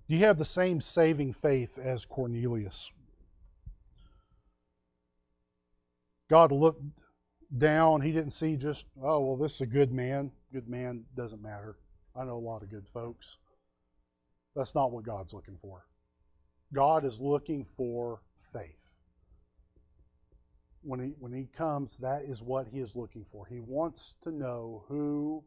Do 0.07 0.15
you 0.15 0.25
have 0.25 0.37
the 0.37 0.45
same 0.45 0.81
saving 0.81 1.33
faith 1.33 1.77
as 1.77 2.05
Cornelius? 2.05 2.91
God 6.29 6.51
looked 6.51 6.83
down. 7.57 8.01
He 8.01 8.11
didn't 8.11 8.31
see 8.31 8.55
just, 8.55 8.85
oh, 9.01 9.19
well, 9.19 9.37
this 9.37 9.55
is 9.55 9.61
a 9.61 9.65
good 9.65 9.91
man. 9.91 10.31
Good 10.51 10.67
man 10.67 11.03
doesn't 11.15 11.41
matter. 11.41 11.77
I 12.15 12.23
know 12.25 12.37
a 12.37 12.39
lot 12.39 12.63
of 12.63 12.69
good 12.69 12.87
folks. 12.93 13.37
That's 14.55 14.75
not 14.75 14.91
what 14.91 15.03
God's 15.03 15.33
looking 15.33 15.57
for. 15.61 15.85
God 16.73 17.05
is 17.05 17.19
looking 17.19 17.65
for 17.77 18.21
faith. 18.51 18.82
When 20.83 20.99
he, 20.99 21.13
when 21.19 21.31
he 21.31 21.47
comes, 21.55 21.97
that 21.97 22.23
is 22.23 22.41
what 22.41 22.67
he 22.67 22.79
is 22.79 22.95
looking 22.95 23.25
for. 23.31 23.45
He 23.45 23.59
wants 23.59 24.15
to 24.23 24.31
know 24.31 24.83
who 24.87 25.43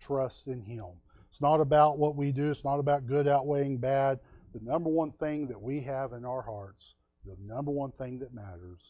trusts 0.00 0.46
in 0.46 0.60
him. 0.60 0.86
It's 1.30 1.40
not 1.40 1.60
about 1.60 1.98
what 1.98 2.16
we 2.16 2.32
do, 2.32 2.50
it's 2.50 2.64
not 2.64 2.80
about 2.80 3.06
good 3.06 3.28
outweighing 3.28 3.78
bad. 3.78 4.18
The 4.52 4.60
number 4.62 4.90
one 4.90 5.12
thing 5.12 5.46
that 5.46 5.60
we 5.60 5.80
have 5.82 6.12
in 6.12 6.24
our 6.24 6.42
hearts, 6.42 6.96
the 7.24 7.36
number 7.40 7.70
one 7.70 7.92
thing 7.92 8.18
that 8.18 8.34
matters, 8.34 8.80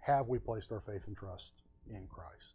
have 0.00 0.26
we 0.26 0.38
placed 0.38 0.72
our 0.72 0.80
faith 0.80 1.02
and 1.06 1.16
trust 1.16 1.52
in 1.88 2.06
Christ? 2.08 2.54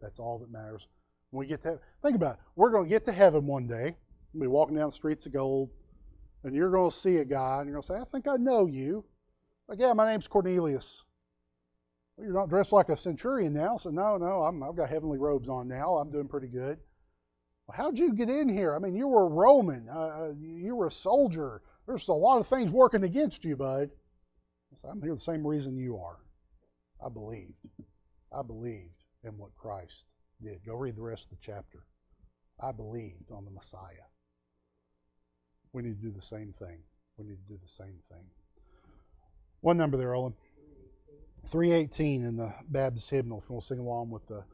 That's 0.00 0.20
all 0.20 0.38
that 0.38 0.52
matters. 0.52 0.86
When 1.30 1.40
we 1.40 1.46
get 1.46 1.62
to 1.62 1.80
think 2.02 2.14
about 2.14 2.34
it, 2.34 2.40
we're 2.54 2.70
going 2.70 2.84
to 2.84 2.90
get 2.90 3.04
to 3.06 3.12
heaven 3.12 3.46
one 3.46 3.66
day. 3.66 3.96
We'll 4.32 4.42
be 4.42 4.46
walking 4.46 4.76
down 4.76 4.90
the 4.90 4.94
streets 4.94 5.26
of 5.26 5.32
gold, 5.32 5.70
and 6.44 6.54
you're 6.54 6.70
going 6.70 6.90
to 6.90 6.96
see 6.96 7.16
a 7.16 7.24
guy, 7.24 7.58
and 7.58 7.68
you're 7.68 7.80
going 7.80 7.82
to 7.82 7.88
say, 7.88 8.00
I 8.00 8.04
think 8.12 8.28
I 8.28 8.36
know 8.36 8.66
you. 8.66 9.04
Like, 9.68 9.78
yeah, 9.78 9.92
my 9.92 10.10
name's 10.10 10.28
Cornelius. 10.28 11.02
Well, 12.16 12.26
you're 12.26 12.34
not 12.34 12.48
dressed 12.48 12.72
like 12.72 12.88
a 12.88 12.96
centurion 12.96 13.52
now. 13.52 13.76
So, 13.78 13.90
no, 13.90 14.16
no, 14.16 14.42
i 14.42 14.66
have 14.66 14.76
got 14.76 14.88
heavenly 14.88 15.18
robes 15.18 15.48
on 15.48 15.68
now. 15.68 15.96
I'm 15.96 16.10
doing 16.10 16.28
pretty 16.28 16.48
good. 16.48 16.78
Well, 17.66 17.76
how'd 17.76 17.98
you 17.98 18.12
get 18.14 18.30
in 18.30 18.48
here? 18.48 18.74
I 18.74 18.78
mean, 18.78 18.94
you 18.94 19.08
were 19.08 19.26
a 19.26 19.28
Roman. 19.28 19.88
Uh, 19.88 19.98
uh 19.98 20.32
you 20.38 20.76
were 20.76 20.86
a 20.86 20.90
soldier. 20.90 21.62
There's 21.86 22.08
a 22.08 22.12
lot 22.12 22.38
of 22.38 22.46
things 22.46 22.70
working 22.70 23.02
against 23.02 23.44
you, 23.44 23.56
bud. 23.56 23.90
So 24.80 24.88
I'm 24.88 25.02
here 25.02 25.14
the 25.14 25.20
same 25.20 25.46
reason 25.46 25.76
you 25.76 25.98
are. 25.98 26.18
I 27.04 27.08
believed. 27.08 27.54
I 28.32 28.42
believed 28.42 29.04
in 29.24 29.36
what 29.36 29.54
Christ 29.56 30.04
did. 30.42 30.64
Go 30.64 30.74
read 30.74 30.96
the 30.96 31.02
rest 31.02 31.24
of 31.24 31.30
the 31.30 31.42
chapter. 31.42 31.84
I 32.60 32.72
believed 32.72 33.30
on 33.30 33.44
the 33.44 33.50
Messiah. 33.50 34.06
We 35.72 35.82
need 35.82 36.00
to 36.00 36.06
do 36.06 36.12
the 36.12 36.22
same 36.22 36.52
thing. 36.58 36.78
We 37.18 37.26
need 37.26 37.38
to 37.46 37.52
do 37.52 37.58
the 37.62 37.68
same 37.68 37.98
thing. 38.08 38.24
One 39.66 39.78
number 39.78 39.96
there, 39.96 40.14
Owen. 40.14 40.32
318 41.46 42.24
in 42.24 42.36
the 42.36 42.54
Baptist 42.68 43.10
hymnal, 43.10 43.40
if 43.40 43.48
you 43.48 43.54
want 43.54 43.64
sing 43.64 43.80
along 43.80 44.10
with 44.10 44.24
the 44.28 44.44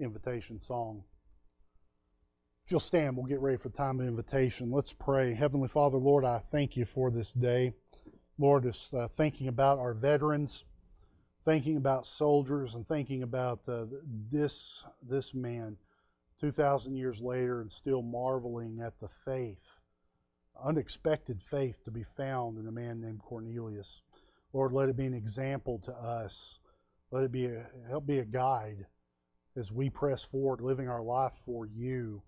invitation 0.00 0.60
song. 0.60 1.02
If 2.64 2.70
you'll 2.70 2.78
stand, 2.78 3.16
we'll 3.16 3.26
get 3.26 3.40
ready 3.40 3.56
for 3.56 3.70
time 3.70 3.98
of 3.98 4.06
invitation. 4.06 4.70
Let's 4.70 4.92
pray. 4.92 5.34
Heavenly 5.34 5.66
Father, 5.66 5.96
Lord, 5.98 6.24
I 6.24 6.42
thank 6.52 6.76
you 6.76 6.84
for 6.84 7.10
this 7.10 7.32
day. 7.32 7.72
Lord, 8.38 8.62
just 8.62 8.94
uh, 8.94 9.08
thinking 9.08 9.48
about 9.48 9.80
our 9.80 9.94
veterans, 9.94 10.62
thinking 11.44 11.76
about 11.76 12.06
soldiers, 12.06 12.74
and 12.74 12.86
thinking 12.86 13.24
about 13.24 13.62
uh, 13.66 13.86
this 14.30 14.84
this 15.02 15.34
man, 15.34 15.76
2,000 16.40 16.94
years 16.94 17.20
later, 17.20 17.62
and 17.62 17.72
still 17.72 18.00
marveling 18.00 18.80
at 18.80 18.96
the 19.00 19.08
faith, 19.24 19.66
unexpected 20.64 21.42
faith 21.42 21.82
to 21.84 21.90
be 21.90 22.04
found 22.16 22.58
in 22.58 22.68
a 22.68 22.72
man 22.72 23.00
named 23.00 23.18
Cornelius. 23.22 24.02
Lord, 24.52 24.72
let 24.72 24.88
it 24.88 24.96
be 24.96 25.06
an 25.06 25.14
example 25.14 25.78
to 25.84 25.92
us. 25.92 26.58
Let 27.10 27.24
it 27.24 27.32
be 27.32 27.46
a, 27.46 27.66
help 27.88 28.06
be 28.06 28.18
a 28.18 28.24
guide 28.24 28.86
as 29.56 29.72
we 29.72 29.90
press 29.90 30.22
forward, 30.22 30.60
living 30.60 30.88
our 30.88 31.02
life 31.02 31.34
for 31.44 31.66
you, 31.66 32.22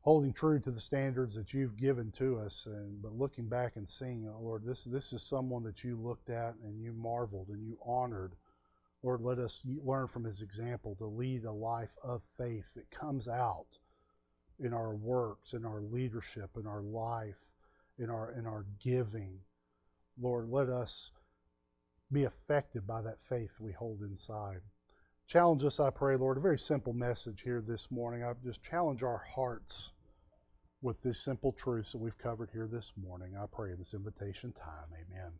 holding 0.00 0.32
true 0.32 0.60
to 0.60 0.70
the 0.70 0.80
standards 0.80 1.34
that 1.34 1.52
you've 1.52 1.76
given 1.76 2.10
to 2.12 2.38
us. 2.38 2.66
And 2.66 3.02
but 3.02 3.12
looking 3.12 3.48
back 3.48 3.76
and 3.76 3.88
seeing, 3.88 4.26
oh 4.28 4.40
Lord, 4.40 4.64
this 4.64 4.84
this 4.84 5.12
is 5.12 5.22
someone 5.22 5.62
that 5.64 5.84
you 5.84 5.96
looked 5.96 6.30
at 6.30 6.54
and 6.64 6.80
you 6.80 6.92
marveled 6.92 7.48
and 7.48 7.62
you 7.62 7.78
honored. 7.84 8.32
Lord, 9.02 9.20
let 9.20 9.38
us 9.38 9.62
learn 9.84 10.08
from 10.08 10.24
his 10.24 10.42
example 10.42 10.94
to 10.96 11.06
lead 11.06 11.44
a 11.44 11.52
life 11.52 11.96
of 12.02 12.22
faith 12.38 12.64
that 12.74 12.90
comes 12.90 13.28
out 13.28 13.66
in 14.58 14.72
our 14.72 14.94
works, 14.94 15.52
in 15.52 15.64
our 15.66 15.80
leadership, 15.80 16.50
in 16.56 16.66
our 16.66 16.82
life, 16.82 17.36
in 17.98 18.10
our 18.10 18.32
in 18.32 18.46
our 18.46 18.64
giving. 18.82 19.38
Lord, 20.18 20.48
let 20.48 20.70
us 20.70 21.10
be 22.12 22.24
affected 22.24 22.86
by 22.86 23.02
that 23.02 23.20
faith 23.28 23.50
we 23.58 23.72
hold 23.72 24.02
inside. 24.02 24.60
Challenge 25.26 25.64
us, 25.64 25.80
I 25.80 25.90
pray, 25.90 26.16
Lord. 26.16 26.36
A 26.36 26.40
very 26.40 26.58
simple 26.58 26.92
message 26.92 27.42
here 27.42 27.60
this 27.66 27.90
morning. 27.90 28.22
I 28.22 28.32
just 28.44 28.62
challenge 28.62 29.02
our 29.02 29.18
hearts 29.34 29.92
with 30.82 31.00
this 31.02 31.20
simple 31.20 31.52
truths 31.52 31.92
that 31.92 31.98
we've 31.98 32.18
covered 32.18 32.50
here 32.52 32.68
this 32.70 32.92
morning. 32.96 33.36
I 33.36 33.46
pray 33.46 33.72
in 33.72 33.78
this 33.78 33.94
invitation 33.94 34.52
time. 34.52 34.88
Amen. 34.92 35.32